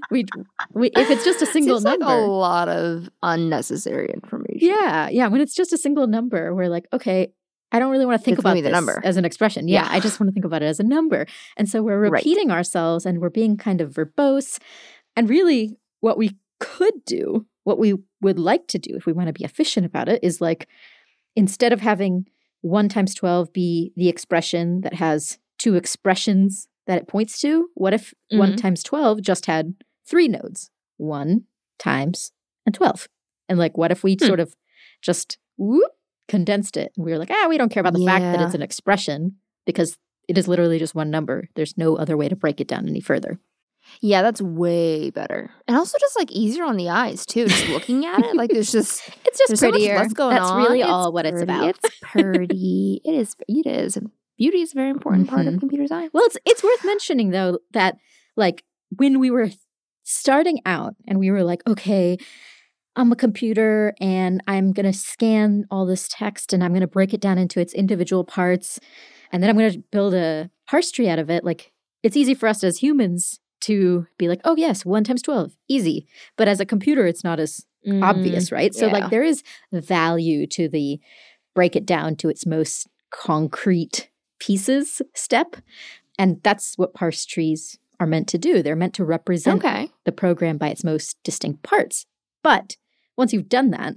we, 0.09 0.25
we, 0.73 0.87
if 0.95 1.09
it's 1.09 1.25
just 1.25 1.41
a 1.41 1.45
single 1.45 1.77
Seems 1.77 1.83
number. 1.83 2.05
like 2.05 2.15
a 2.15 2.21
lot 2.21 2.69
of 2.69 3.09
unnecessary 3.21 4.09
information. 4.13 4.59
Yeah, 4.61 5.09
yeah. 5.09 5.27
When 5.27 5.41
it's 5.41 5.53
just 5.53 5.73
a 5.73 5.77
single 5.77 6.07
number, 6.07 6.55
we're 6.55 6.69
like, 6.69 6.87
okay, 6.93 7.33
I 7.71 7.79
don't 7.79 7.91
really 7.91 8.05
want 8.05 8.19
to 8.19 8.23
think 8.23 8.37
It's 8.37 8.43
about 8.43 8.55
the 8.63 8.69
number. 8.69 9.01
as 9.03 9.17
an 9.17 9.25
expression. 9.25 9.67
Yeah, 9.67 9.83
Yeah. 9.83 9.89
I 9.91 9.99
just 9.99 10.19
want 10.19 10.29
to 10.29 10.33
think 10.33 10.45
about 10.45 10.63
it 10.63 10.67
as 10.67 10.79
a 10.79 10.83
number. 10.83 11.25
And 11.57 11.67
so 11.69 11.83
we're 11.83 11.99
Right. 11.99 12.11
repeating 12.13 12.49
ourselves 12.49 13.05
and 13.05 13.19
we're 13.19 13.29
being 13.29 13.57
kind 13.57 13.81
of 13.81 13.91
verbose. 13.93 14.57
And 15.17 15.29
really, 15.29 15.77
what 15.99 16.17
we 16.17 16.31
could 16.61 16.93
do, 17.05 17.45
what 17.65 17.77
we 17.77 17.95
would 18.21 18.39
like 18.39 18.67
to 18.67 18.79
do 18.79 18.95
if 18.95 19.05
we 19.05 19.11
want 19.13 19.27
to 19.27 19.33
be 19.33 19.43
efficient 19.43 19.85
about 19.85 20.07
it, 20.09 20.23
is 20.23 20.39
like 20.41 20.67
instead 21.35 21.73
of 21.73 21.81
having 21.81 22.25
1 22.61 22.87
times 22.89 23.13
12 23.13 23.51
be 23.53 23.91
the 23.97 24.09
expression 24.09 24.81
that 24.81 24.93
has 24.95 25.37
two 25.59 25.75
expressions 25.75 26.67
that 26.87 26.97
it 26.97 27.07
points 27.07 27.39
to, 27.41 27.67
what 27.75 27.93
if 27.93 28.13
1 28.31 28.53
Mhm. 28.53 28.57
times 28.57 28.81
12 28.83 29.21
just 29.21 29.45
had 29.45 29.75
three 30.07 30.27
nodes? 30.27 30.71
1 30.97 31.43
times 31.77 32.31
and 32.65 32.73
12. 32.73 33.07
And 33.47 33.59
like, 33.59 33.77
what 33.77 33.91
if 33.91 34.03
we 34.03 34.17
Hmm. 34.19 34.25
sort 34.25 34.39
of 34.39 34.55
just 35.01 35.37
whoop, 35.57 35.91
condensed 36.27 36.75
it? 36.77 36.91
And 36.97 37.05
we 37.05 37.11
were 37.11 37.17
like, 37.19 37.31
ah, 37.31 37.47
we 37.47 37.57
don't 37.57 37.69
care 37.69 37.81
about 37.81 37.93
the 37.93 38.05
fact 38.05 38.23
that 38.23 38.41
it's 38.41 38.55
an 38.55 38.61
expression 38.61 39.35
because 39.65 39.97
it 40.27 40.37
is 40.37 40.47
literally 40.47 40.79
just 40.79 40.95
one 40.95 41.09
number. 41.11 41.47
There's 41.55 41.77
no 41.77 41.95
other 41.95 42.15
way 42.17 42.27
to 42.29 42.35
break 42.35 42.59
it 42.61 42.67
down 42.67 42.87
any 42.87 43.01
further. 43.01 43.39
Yeah, 44.01 44.21
that's 44.21 44.41
way 44.41 45.09
better. 45.09 45.49
And 45.67 45.75
also 45.77 45.97
just 45.99 46.15
like 46.17 46.31
easier 46.31 46.63
on 46.63 46.77
the 46.77 46.89
eyes 46.89 47.25
too. 47.25 47.47
Just 47.47 47.67
looking 47.69 48.05
at 48.05 48.19
it. 48.23 48.35
Like 48.35 48.51
there's 48.51 48.71
just 48.71 49.01
It's 49.25 49.37
just 49.39 49.47
there's 49.47 49.59
so 49.59 49.67
much 49.67 49.73
prettier. 49.79 49.95
less 49.95 50.13
going 50.13 50.35
That's 50.35 50.49
on. 50.49 50.57
really 50.63 50.81
It's 50.81 50.89
all 50.89 51.11
what 51.11 51.25
it's 51.25 51.37
pretty. 51.43 51.43
about. 51.51 51.69
It's 51.83 51.95
pretty. 52.01 53.01
it 53.03 53.13
is 53.15 53.35
it 53.47 53.65
is. 53.65 53.97
Beauty 54.39 54.61
is 54.61 54.71
a 54.71 54.75
very 54.75 54.89
important 54.89 55.29
part 55.29 55.47
of 55.47 55.53
Mhm. 55.53 55.59
computer 55.59 55.85
science. 55.85 56.11
Well, 56.13 56.23
it's 56.25 56.37
it's 56.45 56.63
worth 56.63 56.83
mentioning 56.85 57.29
though 57.29 57.59
that 57.73 57.97
like 58.35 58.63
when 58.97 59.19
we 59.19 59.29
were 59.29 59.49
starting 60.03 60.59
out 60.65 60.95
and 61.07 61.19
we 61.19 61.29
were 61.29 61.43
like, 61.43 61.61
okay, 61.67 62.17
I'm 62.95 63.11
a 63.11 63.15
computer 63.15 63.93
and 64.01 64.41
I'm 64.47 64.71
going 64.71 64.85
to 64.85 64.97
scan 64.97 65.65
all 65.69 65.85
this 65.85 66.07
text 66.09 66.53
and 66.53 66.63
I'm 66.63 66.71
going 66.71 66.81
to 66.81 66.87
break 66.87 67.13
it 67.13 67.21
down 67.21 67.37
into 67.37 67.59
its 67.59 67.73
individual 67.73 68.23
parts 68.23 68.79
and 69.31 69.43
then 69.43 69.49
I'm 69.49 69.57
going 69.57 69.73
to 69.73 69.83
build 69.91 70.13
a 70.15 70.49
parse 70.67 70.89
tree 70.91 71.07
out 71.09 71.19
of 71.19 71.29
it. 71.29 71.43
Like 71.43 71.71
it's 72.01 72.17
easy 72.17 72.33
for 72.33 72.47
us 72.47 72.63
as 72.63 72.79
humans 72.79 73.39
to 73.61 74.07
be 74.17 74.27
like, 74.29 74.41
oh 74.45 74.55
yes, 74.55 74.85
1 74.85 75.03
times 75.03 75.21
12, 75.21 75.55
easy. 75.67 76.07
But 76.37 76.47
as 76.47 76.59
a 76.61 76.65
computer 76.65 77.05
it's 77.05 77.23
not 77.23 77.39
as 77.39 77.65
Mm, 77.87 78.03
obvious, 78.03 78.51
right? 78.51 78.75
So 78.75 78.87
yeah. 78.87 78.91
like 78.93 79.09
there 79.09 79.23
is 79.23 79.41
value 79.71 80.45
to 80.47 80.67
the 80.67 80.99
break 81.55 81.77
it 81.77 81.85
down 81.85 82.17
to 82.17 82.27
its 82.29 82.45
most 82.45 82.89
concrete 83.09 84.09
pieces 84.39 85.01
step. 85.15 85.55
And 86.17 86.41
that's 86.43 86.77
what 86.77 86.93
parse 86.93 87.25
trees 87.25 87.77
are 87.99 88.07
meant 88.07 88.27
to 88.29 88.37
do. 88.37 88.61
They're 88.61 88.75
meant 88.75 88.93
to 88.95 89.05
represent 89.05 89.63
Okay. 89.63 89.89
the 90.05 90.11
program 90.11 90.57
by 90.57 90.69
its 90.69 90.83
most 90.83 91.17
distinct 91.23 91.63
parts. 91.63 92.05
But 92.43 92.77
once 93.17 93.33
you've 93.33 93.49
done 93.49 93.71
that 93.71 93.95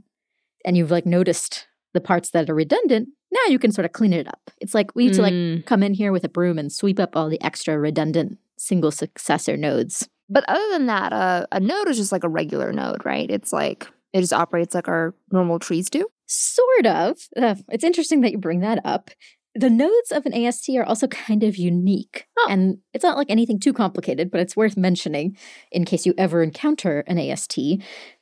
and 0.65 0.77
you've 0.77 0.91
like 0.91 1.07
noticed 1.07 1.67
the 1.95 2.01
parts 2.01 2.31
that 2.31 2.49
are 2.51 2.55
redundant, 2.55 3.09
now 3.33 3.41
you 3.49 3.59
can 3.59 3.73
sort 3.73 3.85
of 3.85 3.93
clean 3.93 4.13
it 4.13 4.27
up. 4.29 4.51
It's 4.61 4.75
like 4.75 4.95
we 4.95 5.07
need 5.07 5.15
to 5.15 5.23
like 5.23 5.33
Mm. 5.33 5.65
come 5.67 5.83
in 5.83 5.95
here 5.95 6.13
with 6.13 6.25
a 6.25 6.29
broom 6.29 6.59
and 6.59 6.73
sweep 6.73 6.99
up 7.01 7.17
all 7.17 7.29
the 7.29 7.41
extra 7.43 7.79
redundant 7.79 8.39
single 8.59 8.91
successor 8.91 9.57
nodes. 9.57 10.09
But 10.29 10.45
other 10.49 10.69
than 10.71 10.87
that, 10.87 11.13
uh, 11.13 11.47
a 11.53 11.61
node 11.61 11.89
is 11.89 11.97
just 11.99 12.13
like 12.13 12.25
a 12.25 12.29
regular 12.29 12.73
node, 12.73 13.05
right? 13.05 13.31
It's 13.31 13.53
like 13.53 13.87
it 14.13 14.21
just 14.21 14.33
operates 14.33 14.75
like 14.75 14.89
our 14.89 15.15
normal 15.31 15.59
trees 15.59 15.89
do. 15.91 16.07
Sort 16.27 16.87
of. 16.87 17.19
Uh, 17.37 17.55
it's 17.71 17.85
interesting 17.85 18.21
that 18.23 18.33
you 18.33 18.39
bring 18.39 18.61
that 18.61 18.81
up. 18.85 19.11
The 19.55 19.71
nodes 19.71 20.13
of 20.13 20.25
an 20.25 20.33
AST 20.33 20.71
are 20.71 20.85
also 20.85 21.07
kind 21.09 21.43
of 21.43 21.57
unique. 21.57 22.27
Oh. 22.39 22.47
And 22.49 22.79
it's 22.95 23.05
not 23.05 23.19
like 23.19 23.31
anything 23.31 23.61
too 23.61 23.73
complicated, 23.73 24.31
but 24.31 24.41
it's 24.41 24.57
worth 24.57 24.77
mentioning 24.77 25.37
in 25.71 25.85
case 25.85 26.07
you 26.07 26.15
ever 26.17 26.43
encounter 26.43 27.05
an 27.07 27.19
AST. 27.19 27.59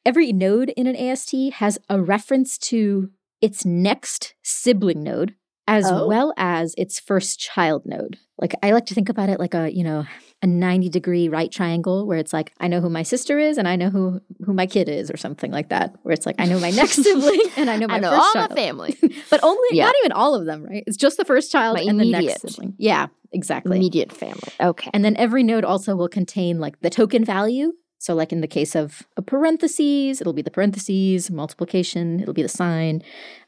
Every 0.05 0.33
node 0.33 0.71
in 0.71 0.87
an 0.87 0.97
AST 0.97 1.35
has 1.55 1.79
a 1.89 2.01
reference 2.01 2.59
to 2.59 3.11
its 3.41 3.65
next 3.65 4.35
sibling 4.43 5.03
node 5.03 5.35
as 5.71 5.85
Oh. 5.91 6.07
well 6.09 6.35
as 6.37 6.75
its 6.77 6.99
first 6.99 7.39
child 7.39 7.83
node. 7.87 8.19
Like 8.39 8.55
I 8.63 8.73
like 8.73 8.87
to 8.87 8.95
think 8.95 9.09
about 9.09 9.29
it 9.29 9.39
like 9.39 9.55
a, 9.55 9.73
you 9.73 9.85
know, 9.85 10.05
a 10.43 10.47
90 10.47 10.89
degree 10.89 11.29
right 11.29 11.53
triangle 11.53 12.07
where 12.07 12.19
it's 12.19 12.33
like 12.33 12.53
I 12.59 12.67
know 12.69 12.81
who 12.81 12.89
my 12.91 13.03
sister 13.05 13.39
is 13.39 13.57
and 13.59 13.69
I 13.69 13.77
know 13.77 13.91
who 13.91 14.21
who 14.45 14.53
my 14.53 14.67
kid 14.67 14.89
is 14.89 15.11
or 15.11 15.17
something 15.17 15.53
like 15.53 15.69
that. 15.69 15.95
Where 16.03 16.13
it's 16.13 16.27
like 16.27 16.37
I 16.39 16.47
know 16.47 16.59
my 16.59 16.71
next 16.71 17.03
sibling 17.05 17.41
and 17.57 17.71
I 17.71 17.77
know 17.77 17.87
my 17.87 17.97
I 17.97 17.99
know 18.01 18.11
all 18.11 18.33
child. 18.33 18.51
my 18.51 18.57
family. 18.57 18.97
but 19.31 19.45
only 19.45 19.69
Yeah. 19.71 19.85
not 19.87 19.95
even 20.03 20.13
all 20.13 20.35
of 20.35 20.45
them, 20.47 20.65
right? 20.65 20.83
It's 20.87 20.97
just 20.97 21.17
the 21.19 21.25
first 21.25 21.53
child 21.53 21.77
My 21.77 21.83
and 21.83 22.01
the 22.01 22.05
next 22.11 22.41
sibling. 22.43 22.75
Yeah, 22.79 23.07
exactly. 23.33 23.77
Immediate 23.77 24.11
family. 24.13 24.53
Okay. 24.61 24.91
And 24.93 25.05
then 25.05 25.17
every 25.17 25.43
node 25.45 25.65
also 25.65 25.95
will 25.95 26.09
contain 26.09 26.59
like 26.59 26.81
the 26.81 26.91
token 26.91 27.25
value. 27.25 27.73
So, 28.01 28.15
like 28.15 28.33
in 28.33 28.41
the 28.41 28.49
case 28.49 28.75
of 28.75 29.07
a 29.19 29.23
parentheses, 29.23 30.23
it'll 30.23 30.33
be 30.33 30.41
the 30.41 30.51
parentheses, 30.51 31.31
multiplication, 31.31 32.19
it'll 32.19 32.33
be 32.33 32.43
the 32.43 32.49
sign. 32.49 33.03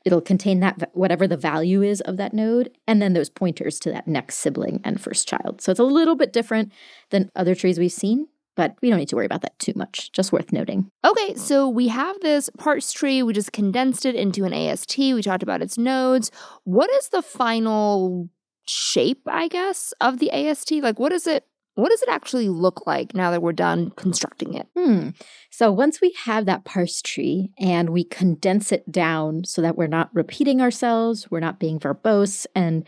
It'll 0.05 0.21
contain 0.21 0.61
that, 0.61 0.91
whatever 0.93 1.27
the 1.27 1.39
value 1.39 1.81
is 1.81 2.03
of 2.03 2.19
that 2.19 2.35
node. 2.35 2.71
And 2.87 3.01
then 3.01 3.15
those 3.15 3.31
pointers 3.31 3.81
to 3.81 3.91
that 3.93 4.07
next 4.07 4.37
sibling 4.37 4.83
and 4.85 5.01
first 5.01 5.27
child. 5.27 5.63
So, 5.63 5.71
it's 5.73 5.81
a 5.81 5.85
little 5.85 6.17
bit 6.17 6.35
different 6.35 6.71
than 7.09 7.31
other 7.35 7.55
trees 7.55 7.79
we've 7.79 7.91
seen, 7.91 8.29
but 8.55 8.77
we 8.83 8.91
don't 8.91 8.99
need 8.99 9.09
to 9.09 9.17
worry 9.17 9.25
about 9.25 9.41
that 9.41 9.59
too 9.59 9.73
much. 9.75 10.13
Just 10.13 10.33
worth 10.33 10.53
noting. 10.53 10.91
Okay, 11.03 11.35
so 11.35 11.67
we 11.67 11.89
have 11.89 12.21
this 12.21 12.51
parse 12.59 12.93
tree. 12.93 13.23
We 13.23 13.33
just 13.33 13.53
condensed 13.53 14.05
it 14.05 14.15
into 14.15 14.45
an 14.45 14.53
AST. 14.53 14.99
We 14.99 15.23
talked 15.23 15.43
about 15.43 15.63
its 15.63 15.79
nodes. 15.79 16.31
What 16.65 16.91
is 16.91 17.09
the 17.09 17.23
final 17.23 18.29
shape, 18.67 19.23
I 19.27 19.49
guess, 19.49 19.95
of 19.99 20.19
the 20.19 20.31
AST? 20.31 20.73
Like, 20.73 20.99
what 20.99 21.13
is 21.13 21.27
it? 21.27 21.47
What 21.75 21.88
does 21.88 22.02
it 22.02 22.09
actually 22.11 22.49
look 22.50 22.87
like 22.87 23.14
now 23.14 23.31
that 23.31 23.43
we're 23.43 23.52
done 23.52 23.91
constructing 23.97 24.55
it? 24.55 24.69
Hmm. 24.76 25.11
So 25.50 25.73
once 25.73 26.00
we 26.00 26.14
have 26.25 26.45
that 26.45 26.64
parse 26.64 27.00
tree 27.00 27.50
and 27.59 27.91
we 27.91 28.05
condense 28.05 28.73
it 28.73 28.91
down 28.93 29.45
so 29.45 29.62
that 29.62 29.76
we're 29.76 29.87
not 29.87 30.11
repeating 30.12 30.61
ourselves, 30.61 31.31
we're 31.31 31.41
not 31.41 31.59
being 31.59 31.79
verbose, 31.79 32.47
and 32.55 32.87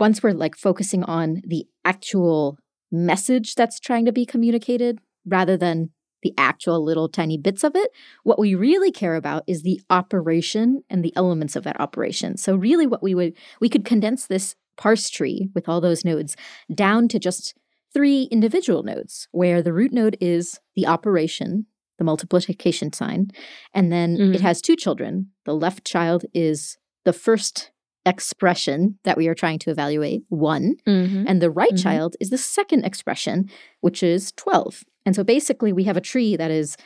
once 0.00 0.22
we're 0.22 0.32
like 0.32 0.56
focusing 0.56 1.04
on 1.04 1.42
the 1.46 1.66
actual 1.84 2.58
message 2.90 3.54
that's 3.54 3.80
trying 3.80 4.06
to 4.06 4.12
be 4.12 4.24
communicated 4.24 4.98
rather 5.26 5.56
than 5.56 5.90
the 6.22 6.32
actual 6.38 6.82
little 6.82 7.08
tiny 7.08 7.36
bits 7.36 7.62
of 7.62 7.76
it, 7.76 7.90
what 8.24 8.38
we 8.38 8.54
really 8.54 8.90
care 8.90 9.14
about 9.14 9.44
is 9.46 9.62
the 9.62 9.80
operation 9.90 10.82
and 10.88 11.04
the 11.04 11.14
elements 11.16 11.54
of 11.54 11.64
that 11.64 11.80
operation. 11.80 12.36
So 12.36 12.56
really 12.56 12.86
what 12.86 13.02
we 13.02 13.14
would 13.14 13.34
we 13.60 13.68
could 13.68 13.84
condense 13.84 14.26
this 14.26 14.54
parse 14.76 15.10
tree 15.10 15.50
with 15.54 15.68
all 15.68 15.80
those 15.80 16.04
nodes 16.04 16.36
down 16.74 17.08
to 17.08 17.18
just 17.18 17.54
three 17.96 18.24
individual 18.24 18.82
nodes 18.82 19.26
where 19.32 19.62
the 19.62 19.72
root 19.72 19.90
node 19.90 20.18
is 20.20 20.60
the 20.74 20.86
operation, 20.86 21.64
the 21.96 22.04
multiplication 22.04 22.92
sign, 22.92 23.28
and 23.72 23.90
then 23.90 24.18
Mhm. 24.18 24.34
it 24.34 24.42
has 24.42 24.60
two 24.60 24.76
children. 24.76 25.30
The 25.46 25.54
left 25.54 25.86
child 25.86 26.26
is 26.34 26.76
the 27.06 27.14
first 27.14 27.70
expression 28.04 28.98
that 29.04 29.16
we 29.16 29.28
are 29.28 29.34
trying 29.34 29.58
to 29.60 29.70
evaluate, 29.70 30.24
one, 30.28 30.74
Mhm. 30.86 31.24
and 31.26 31.40
the 31.40 31.50
right 31.50 31.72
Mhm. 31.72 31.82
child 31.82 32.16
is 32.20 32.28
the 32.28 32.36
second 32.38 32.84
expression, 32.84 33.48
which 33.80 34.02
is 34.02 34.30
12. 34.36 34.84
And 35.06 35.16
so 35.16 35.24
basically, 35.24 35.72
we 35.72 35.84
have 35.84 35.96
a 35.96 36.02
tree 36.12 36.36
that 36.36 36.50
is 36.50 36.76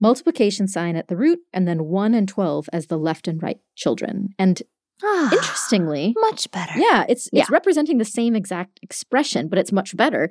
multiplication 0.00 0.66
sign 0.66 0.96
at 0.96 1.06
the 1.06 1.16
root, 1.16 1.38
and 1.52 1.68
then 1.68 1.84
1 1.84 2.12
and 2.12 2.28
12 2.28 2.68
as 2.72 2.88
the 2.88 2.98
left 2.98 3.28
and 3.28 3.40
right 3.40 3.60
children. 3.76 4.30
And 4.36 4.60
Ah, 5.02 5.30
interestingly, 5.32 6.14
much 6.18 6.50
better. 6.50 6.78
yeah, 6.78 7.04
it's 7.08 7.28
Yeah. 7.32 7.42
it's 7.42 7.50
representing 7.50 7.98
the 7.98 8.04
same 8.04 8.34
exact 8.36 8.78
expression, 8.82 9.48
but 9.48 9.58
it's 9.58 9.72
much 9.72 9.96
better. 9.96 10.28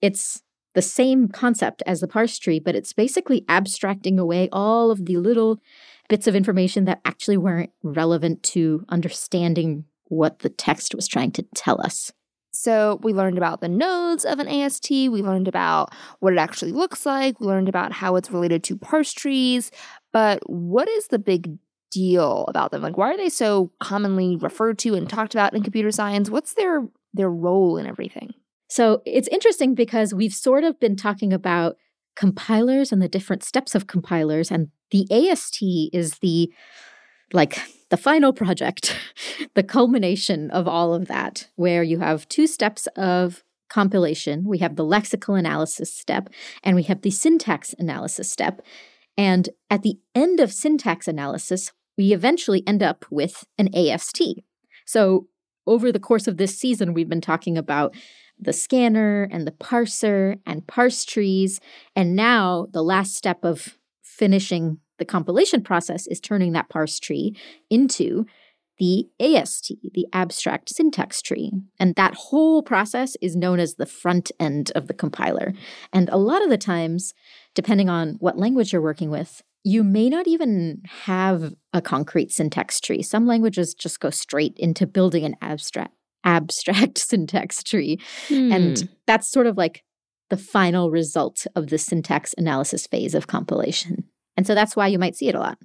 It's 0.00 0.42
the 0.74 0.82
same 0.82 1.28
concept 1.28 1.82
as 1.86 2.00
the 2.00 2.08
parse 2.08 2.38
tree, 2.38 2.58
but 2.58 2.74
it's 2.74 2.92
basically 2.92 3.44
abstracting 3.48 4.18
away 4.18 4.48
all 4.52 4.90
of 4.90 5.06
the 5.06 5.16
little 5.16 5.58
bits 6.08 6.26
of 6.26 6.34
information 6.36 6.84
that 6.84 7.00
actually 7.04 7.36
weren't 7.36 7.70
relevant 7.82 8.42
to 8.42 8.84
understanding 8.88 9.84
what 10.08 10.40
the 10.40 10.48
text 10.50 10.94
was 10.94 11.08
trying 11.08 11.32
to 11.32 11.42
tell 11.54 11.80
us. 11.80 12.12
So 12.52 13.00
we 13.02 13.12
learned 13.12 13.36
about 13.38 13.60
the 13.60 13.68
nodes 13.68 14.24
of 14.24 14.38
an 14.38 14.48
AST. 14.48 14.90
We 14.90 15.20
learned 15.22 15.48
about 15.48 15.92
what 16.20 16.32
it 16.32 16.38
actually 16.38 16.72
looks 16.72 17.04
like. 17.04 17.38
We 17.40 17.46
learned 17.46 17.68
about 17.68 17.92
how 17.92 18.16
it's 18.16 18.30
related 18.30 18.62
to 18.64 18.76
parse 18.76 19.12
trees. 19.12 19.70
But 20.12 20.48
what 20.48 20.88
is 20.88 21.08
the 21.08 21.18
big 21.18 21.58
deal 21.90 22.44
about 22.48 22.70
them? 22.70 22.82
Like, 22.82 22.96
why 22.96 23.12
are 23.12 23.16
they 23.16 23.28
so 23.28 23.72
commonly 23.80 24.36
referred 24.36 24.78
to 24.80 24.94
and 24.94 25.08
talked 25.08 25.34
about 25.34 25.54
in 25.54 25.62
computer 25.62 25.90
science? 25.90 26.30
What's 26.30 26.54
their 26.54 26.86
their 27.14 27.30
role 27.30 27.78
in 27.78 27.86
everything? 27.86 28.34
So 28.68 29.02
it's 29.06 29.28
interesting 29.28 29.74
because 29.74 30.12
we've 30.12 30.34
sort 30.34 30.64
of 30.64 30.78
been 30.80 30.96
talking 30.96 31.32
about 31.32 31.76
compilers 32.16 32.92
and 32.92 33.00
the 33.00 33.08
different 33.08 33.44
steps 33.44 33.74
of 33.74 33.86
compilers, 33.86 34.50
and 34.50 34.68
the 34.90 35.06
AST 35.10 35.58
is 35.92 36.18
the 36.18 36.52
like 37.32 37.58
the 37.90 37.96
final 37.96 38.32
project, 38.32 38.96
the 39.54 39.62
culmination 39.62 40.50
of 40.50 40.66
all 40.66 40.94
of 40.94 41.08
that, 41.08 41.48
where 41.56 41.82
you 41.82 41.98
have 41.98 42.28
two 42.28 42.46
steps 42.46 42.86
of 42.96 43.42
compilation. 43.68 44.44
We 44.44 44.58
have 44.58 44.76
the 44.76 44.84
lexical 44.84 45.38
analysis 45.38 45.92
step 45.92 46.28
and 46.62 46.76
we 46.76 46.84
have 46.84 47.02
the 47.02 47.10
syntax 47.10 47.74
analysis 47.78 48.30
step. 48.30 48.62
And 49.16 49.48
at 49.70 49.82
the 49.82 49.98
end 50.14 50.40
of 50.40 50.52
syntax 50.52 51.08
analysis, 51.08 51.72
we 51.96 52.12
eventually 52.12 52.62
end 52.66 52.82
up 52.82 53.04
with 53.10 53.44
an 53.58 53.74
AST. 53.74 54.22
So 54.84 55.28
over 55.66 55.90
the 55.90 56.00
course 56.00 56.28
of 56.28 56.36
this 56.36 56.56
season, 56.58 56.94
we've 56.94 57.08
been 57.08 57.20
talking 57.20 57.56
about 57.58 57.94
the 58.38 58.52
scanner 58.52 59.28
and 59.32 59.46
the 59.46 59.52
parser 59.52 60.38
and 60.46 60.66
parse 60.66 61.04
trees. 61.04 61.60
And 61.94 62.14
now 62.14 62.66
the 62.72 62.82
last 62.82 63.16
step 63.16 63.44
of 63.44 63.78
finishing 64.02 64.78
the 64.98 65.04
compilation 65.04 65.62
process 65.62 66.06
is 66.06 66.20
turning 66.20 66.52
that 66.52 66.68
parse 66.68 66.98
tree 66.98 67.36
into 67.70 68.26
the 68.78 69.08
AST, 69.20 69.72
the 69.94 70.06
abstract 70.12 70.68
syntax 70.68 71.22
tree. 71.22 71.52
And 71.78 71.94
that 71.94 72.14
whole 72.14 72.62
process 72.62 73.16
is 73.22 73.36
known 73.36 73.58
as 73.58 73.74
the 73.74 73.86
front 73.86 74.30
end 74.38 74.70
of 74.74 74.86
the 74.86 74.94
compiler. 74.94 75.54
And 75.92 76.08
a 76.10 76.18
lot 76.18 76.42
of 76.42 76.50
the 76.50 76.58
times, 76.58 77.14
depending 77.54 77.88
on 77.88 78.16
what 78.20 78.38
language 78.38 78.72
you're 78.72 78.82
working 78.82 79.10
with, 79.10 79.42
you 79.64 79.82
may 79.82 80.08
not 80.08 80.28
even 80.28 80.82
have 81.04 81.54
a 81.72 81.82
concrete 81.82 82.30
syntax 82.30 82.80
tree. 82.80 83.02
Some 83.02 83.26
languages 83.26 83.74
just 83.74 83.98
go 83.98 84.10
straight 84.10 84.56
into 84.58 84.86
building 84.86 85.24
an 85.24 85.36
abstract 85.40 85.92
abstract 86.24 86.98
syntax 86.98 87.62
tree. 87.62 87.98
Hmm. 88.28 88.52
And 88.52 88.88
that's 89.06 89.30
sort 89.30 89.46
of 89.46 89.56
like 89.56 89.84
the 90.28 90.36
final 90.36 90.90
result 90.90 91.46
of 91.54 91.68
the 91.68 91.78
syntax 91.78 92.34
analysis 92.36 92.86
phase 92.86 93.14
of 93.14 93.28
compilation. 93.28 94.04
And 94.36 94.46
so 94.46 94.54
that's 94.54 94.76
why 94.76 94.88
you 94.88 94.98
might 94.98 95.16
see 95.16 95.28
it 95.28 95.34
a 95.34 95.40
lot. 95.40 95.58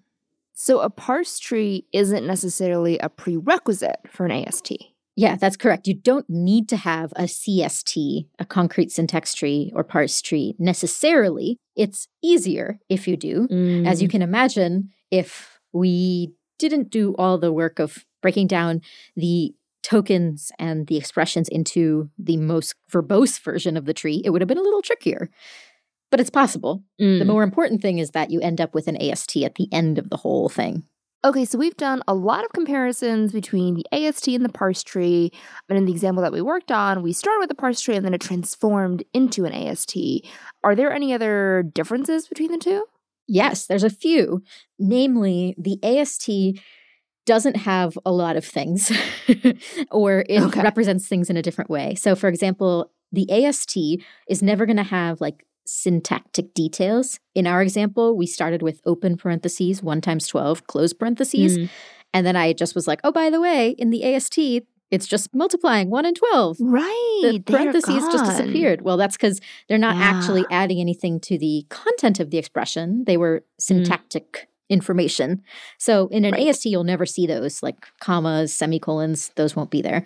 So 0.64 0.80
a 0.82 0.92
parse 0.92 1.40
tree 1.40 1.88
isn't 1.92 2.28
necessarily 2.28 3.00
a 3.00 3.10
prerequisite 3.10 3.98
for 4.12 4.28
an 4.28 4.32
AST. 4.32 4.74
Yeah, 5.16 5.36
that's 5.36 5.58
correct. 5.58 5.88
You 5.88 5.96
don't 5.96 6.30
need 6.30 6.70
to 6.70 6.78
have 6.78 7.12
a 7.16 7.24
CST, 7.24 8.28
a 8.38 8.46
concrete 8.46 8.92
syntax 8.92 9.34
tree 9.34 9.72
or 9.74 9.84
parse 9.84 10.22
tree 10.22 10.56
necessarily. 10.60 11.58
It's 11.76 12.08
easier 12.22 12.80
if 12.90 13.08
you 13.08 13.18
do. 13.18 13.48
As 13.88 14.04
you 14.04 14.08
Mm. 14.08 14.12
can 14.12 14.22
imagine, 14.22 14.90
if 15.10 15.60
we 15.74 16.32
didn't 16.60 16.92
do 16.92 17.16
all 17.18 17.40
the 17.40 17.52
work 17.52 17.80
of 17.80 18.06
breaking 18.22 18.46
down 18.46 18.82
the 19.16 19.56
tokens 19.82 20.52
and 20.60 20.86
the 20.86 20.96
expressions 20.96 21.50
into 21.50 22.12
the 22.20 22.38
most 22.38 22.76
verbose 22.88 23.40
version 23.40 23.76
of 23.76 23.86
the 23.86 23.96
tree, 23.96 24.22
it 24.24 24.30
would 24.30 24.42
have 24.42 24.48
been 24.48 24.60
a 24.60 24.62
little 24.62 24.84
trickier. 24.84 25.32
But 26.12 26.20
it's 26.20 26.30
possible. 26.30 26.84
The 27.00 27.06
Mm. 27.06 27.26
more 27.28 27.42
important 27.44 27.82
thing 27.82 27.98
is 28.00 28.12
that 28.12 28.30
you 28.30 28.40
end 28.42 28.62
up 28.62 28.76
with 28.76 28.88
an 28.88 28.98
AST 29.02 29.44
at 29.46 29.56
the 29.56 29.68
end 29.72 29.98
of 29.98 30.10
the 30.10 30.18
whole 30.18 30.50
thing. 30.50 30.84
Okay, 31.24 31.46
so 31.46 31.58
we've 31.58 31.78
done 31.78 32.02
a 32.08 32.16
lot 32.16 32.44
of 32.44 32.52
comparisons 32.52 33.32
between 33.32 33.76
the 33.76 33.86
AST 33.92 34.34
and 34.36 34.44
the 34.44 34.50
parse 34.50 34.82
tree. 34.84 35.32
And 35.70 35.78
in 35.78 35.86
the 35.86 35.92
example 35.92 36.24
that 36.24 36.32
we 36.34 36.42
worked 36.42 36.72
on, 36.72 37.04
we 37.04 37.14
started 37.14 37.40
with 37.40 37.50
the 37.50 37.56
parse 37.56 37.80
tree 37.80 37.96
and 37.96 38.04
then 38.04 38.14
it 38.16 38.22
transformed 38.22 39.04
into 39.14 39.46
an 39.46 39.54
AST. 39.54 39.96
Are 40.64 40.76
there 40.76 40.92
any 40.92 41.14
other 41.14 41.64
differences 41.74 42.28
between 42.28 42.52
the 42.52 42.58
two? 42.58 42.86
Yes, 43.28 43.68
there's 43.68 43.84
a 43.84 43.90
few. 43.90 44.42
Namely, 44.80 45.56
the 45.60 45.80
AST 45.84 46.60
doesn't 47.28 47.56
have 47.56 47.98
a 48.04 48.12
lot 48.12 48.36
of 48.36 48.44
things, 48.44 48.92
or 49.92 50.26
it 50.28 50.42
Okay. 50.42 50.62
represents 50.64 51.08
things 51.08 51.30
in 51.30 51.38
a 51.38 51.42
different 51.44 51.70
way. 51.70 51.94
So, 51.96 52.16
for 52.16 52.28
example, 52.28 52.92
the 53.12 53.30
AST 53.32 53.78
is 54.28 54.42
never 54.42 54.66
going 54.66 54.78
to 54.78 54.84
have 54.84 55.22
like 55.22 55.46
syntactic 55.72 56.54
details. 56.54 57.20
In 57.34 57.48
our 57.48 57.62
example, 57.62 58.18
we 58.18 58.28
started 58.28 58.62
with 58.62 58.82
open 58.86 59.16
parentheses, 59.18 59.82
1 59.82 60.02
times 60.02 60.28
12, 60.28 60.68
close 60.68 60.94
parentheses. 60.94 61.58
Mm. 61.58 61.70
And 62.14 62.28
then 62.28 62.36
I 62.36 62.52
just 62.54 62.76
was 62.76 62.88
like, 62.88 63.00
oh, 63.04 63.12
by 63.12 63.30
the 63.30 63.40
way, 63.40 63.70
in 63.70 63.90
the 63.90 64.04
AST, 64.04 64.38
it's 64.92 65.08
just 65.08 65.34
multiplying 65.34 65.90
1 65.90 66.06
and 66.06 66.16
12 66.16 66.58
Right. 66.60 67.20
the 67.24 67.40
parentheses 67.40 68.04
just 68.12 68.26
disappeared. 68.26 68.82
Well, 68.82 68.98
that's 68.98 69.16
because 69.16 69.40
they're 69.70 69.78
not 69.78 69.96
actually 69.96 70.44
adding 70.52 70.82
anything 70.82 71.22
to 71.22 71.38
the 71.38 71.66
content 71.70 72.20
of 72.20 72.30
the 72.30 72.38
expression. 72.38 73.06
They 73.06 73.16
were 73.16 73.46
syntactic 73.58 74.50
information. 74.72 75.44
So 75.78 76.08
in 76.08 76.26
an 76.26 76.34
Right. 76.34 76.48
AST, 76.48 76.66
you'll 76.66 76.84
never 76.86 77.06
see 77.06 77.28
those 77.28 77.62
like 77.62 77.86
commas, 78.00 78.54
semicolons, 78.54 79.30
those 79.36 79.56
won't 79.56 79.70
be 79.70 79.82
there. 79.82 80.04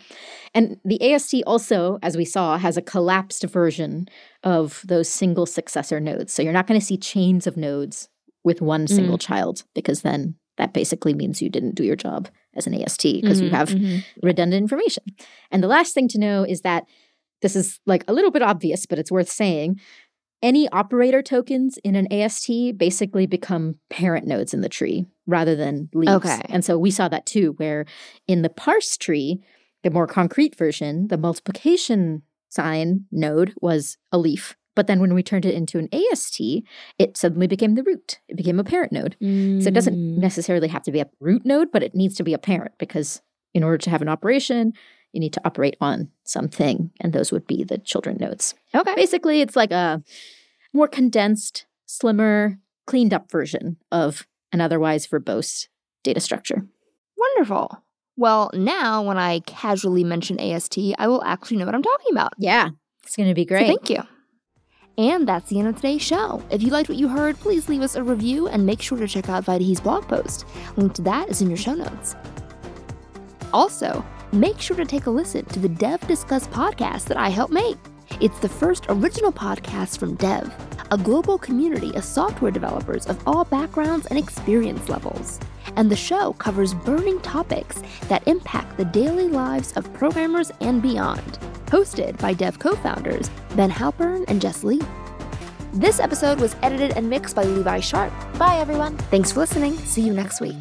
And 0.53 0.77
the 0.83 1.01
AST 1.13 1.43
also, 1.45 1.99
as 2.01 2.17
we 2.17 2.25
saw, 2.25 2.57
has 2.57 2.75
a 2.77 2.81
collapsed 2.81 3.43
version 3.45 4.07
of 4.43 4.81
those 4.85 5.07
single 5.07 5.45
successor 5.45 5.99
nodes. 5.99 6.33
So 6.33 6.41
you're 6.41 6.53
not 6.53 6.67
going 6.67 6.79
to 6.79 6.85
see 6.85 6.97
chains 6.97 7.47
of 7.47 7.55
nodes 7.57 8.09
with 8.43 8.61
one 8.61 8.87
single 8.87 9.17
child 9.17 9.63
because 9.73 10.01
then 10.01 10.35
that 10.57 10.73
basically 10.73 11.13
means 11.13 11.41
you 11.41 11.49
didn't 11.49 11.75
do 11.75 11.83
your 11.83 11.95
job 11.95 12.27
as 12.55 12.67
an 12.67 12.73
AST 12.73 13.03
because 13.21 13.41
you 13.41 13.49
Mhm, 13.49 13.53
have 13.53 13.69
mhm. 13.69 14.03
redundant 14.23 14.61
information. 14.61 15.03
And 15.51 15.61
the 15.63 15.67
last 15.67 15.93
thing 15.93 16.07
to 16.09 16.19
know 16.19 16.43
is 16.43 16.61
that 16.61 16.85
this 17.41 17.55
is 17.55 17.79
like 17.85 18.03
a 18.07 18.13
little 18.13 18.31
bit 18.31 18.41
obvious, 18.41 18.85
but 18.85 18.97
it's 18.97 19.11
worth 19.11 19.29
saying. 19.29 19.79
Any 20.45 20.69
operator 20.69 21.23
tokens 21.23 21.79
in 21.83 21.95
an 21.95 22.05
AST 22.13 22.77
basically 22.77 23.25
become 23.25 23.77
parent 23.89 24.27
nodes 24.27 24.53
in 24.53 24.61
the 24.61 24.69
tree 24.69 25.07
rather 25.25 25.55
than 25.55 25.89
leaves. 25.91 26.11
Okay. 26.11 26.39
And 26.49 26.63
so 26.63 26.77
we 26.77 26.91
saw 26.91 27.07
that 27.09 27.25
too, 27.25 27.53
where 27.57 27.85
in 28.27 28.43
the 28.43 28.49
parse 28.49 28.95
tree, 28.95 29.41
the 29.83 29.89
more 29.89 30.05
concrete 30.05 30.55
version, 30.55 31.07
the 31.07 31.17
multiplication 31.17 32.21
sign 32.49 33.05
node 33.11 33.55
was 33.59 33.97
a 34.11 34.19
leaf. 34.19 34.55
But 34.75 34.85
then 34.85 34.99
when 34.99 35.15
we 35.15 35.23
turned 35.23 35.45
it 35.45 35.55
into 35.55 35.79
an 35.79 35.89
AST, 35.91 36.39
it 36.99 37.17
suddenly 37.17 37.47
became 37.47 37.73
the 37.73 37.81
root. 37.81 38.19
It 38.27 38.37
became 38.37 38.59
a 38.59 38.63
parent 38.63 38.91
node. 38.91 39.15
So 39.19 39.67
it 39.67 39.73
doesn't 39.73 39.95
Mm. 39.95 40.17
necessarily 40.19 40.67
have 40.67 40.83
to 40.83 40.91
be 40.91 40.99
a 40.99 41.09
root 41.19 41.43
node, 41.43 41.71
but 41.71 41.81
it 41.81 41.95
needs 41.95 42.13
to 42.17 42.23
be 42.23 42.33
a 42.33 42.37
parent 42.37 42.73
because 42.77 43.21
in 43.55 43.63
order 43.63 43.79
to 43.79 43.89
have 43.89 44.03
an 44.03 44.09
operation, 44.09 44.73
you 45.11 45.19
need 45.21 45.33
to 45.33 45.41
operate 45.45 45.77
on 45.79 46.09
something, 46.25 46.91
and 46.99 47.13
those 47.13 47.31
would 47.31 47.47
be 47.47 47.63
the 47.63 47.77
children 47.77 48.17
nodes. 48.19 48.53
Okay. 48.75 48.93
Basically, 48.95 49.39
it's 49.39 49.55
like 49.55 49.71
a 49.71 50.03
more 50.75 50.87
condensed, 50.87 51.65
slimmer, 51.85 52.59
cleaned 52.85 53.13
up 53.13 53.31
version 53.31 53.77
of 53.91 54.27
an 54.51 54.61
otherwise 54.61 55.07
verbose 55.07 55.67
data 56.03 56.19
structure. 56.19 56.67
Wonderful. 57.17 57.81
Well, 58.17 58.51
now 58.53 59.01
when 59.01 59.17
I 59.17 59.39
casually 59.39 60.03
mention 60.03 60.39
AST, 60.39 60.77
I 60.99 61.07
will 61.07 61.23
actually 61.23 61.57
know 61.57 61.65
what 61.65 61.75
I'm 61.75 61.81
talking 61.83 62.11
about. 62.11 62.33
Yeah, 62.37 62.69
it's 63.03 63.15
going 63.15 63.29
to 63.29 63.35
be 63.35 63.43
So 63.43 63.47
great. 63.47 63.67
thank 63.67 63.89
you. 63.89 64.03
And 64.97 65.27
that's 65.27 65.49
the 65.49 65.59
end 65.59 65.67
of 65.67 65.75
today's 65.75 66.01
show. 66.01 66.41
If 66.49 66.61
you 66.61 66.69
liked 66.69 66.87
what 66.87 66.97
you 66.97 67.07
heard, 67.09 67.37
please 67.39 67.67
leave 67.67 67.81
us 67.81 67.95
a 67.95 68.03
review 68.03 68.47
and 68.47 68.65
make 68.65 68.81
sure 68.81 68.97
to 68.97 69.07
check 69.07 69.27
out 69.27 69.43
Vaidehi's 69.43 69.81
blog 69.81 70.07
post. 70.07 70.45
Link 70.77 70.93
to 70.93 71.01
that 71.01 71.29
is 71.29 71.41
in 71.41 71.49
your 71.49 71.57
show 71.57 71.73
notes. 71.73 72.15
Also, 73.53 74.05
make 74.31 74.59
sure 74.61 74.77
to 74.77 74.85
take 74.85 75.05
a 75.05 75.09
listen 75.11 75.43
to 75.45 75.59
the 75.59 75.67
Dev 75.69 75.99
Discuss 76.07 76.47
podcast 76.47 77.05
that 77.05 77.17
I 77.17 77.27
help 77.29 77.51
make. 77.51 77.77
It's 78.21 78.39
the 78.39 78.47
first 78.49 78.85
original 78.87 79.31
podcast 79.31 79.97
from 79.99 80.15
Dev, 80.15 80.53
a 80.89 80.97
global 80.97 81.37
community 81.37 81.93
of 81.95 82.05
software 82.05 82.51
developers 82.51 83.07
of 83.07 83.21
all 83.27 83.43
backgrounds 83.43 84.05
and 84.05 84.17
experience 84.17 84.87
levels. 84.87 85.39
And 85.75 85.91
the 85.91 85.97
show 85.97 86.31
covers 86.33 86.73
burning 86.73 87.19
topics 87.19 87.81
that 88.07 88.25
impact 88.25 88.77
the 88.77 88.85
daily 88.85 89.27
lives 89.27 89.73
of 89.73 89.91
programmers 89.93 90.49
and 90.61 90.81
beyond. 90.81 91.39
Hosted 91.65 92.17
by 92.19 92.33
Dev 92.33 92.57
co 92.57 92.75
founders 92.75 93.29
Ben 93.55 93.69
Halpern 93.69 94.23
and 94.29 94.41
Jess 94.41 94.63
Lee. 94.63 94.81
This 95.73 95.99
episode 95.99 96.39
was 96.39 96.55
edited 96.61 96.91
and 96.95 97.09
mixed 97.09 97.35
by 97.35 97.43
Levi 97.43 97.81
Sharpe. 97.81 98.13
Bye, 98.37 98.59
everyone. 98.59 98.95
Thanks 99.11 99.33
for 99.33 99.41
listening. 99.41 99.75
See 99.79 100.03
you 100.03 100.13
next 100.13 100.39
week. 100.39 100.55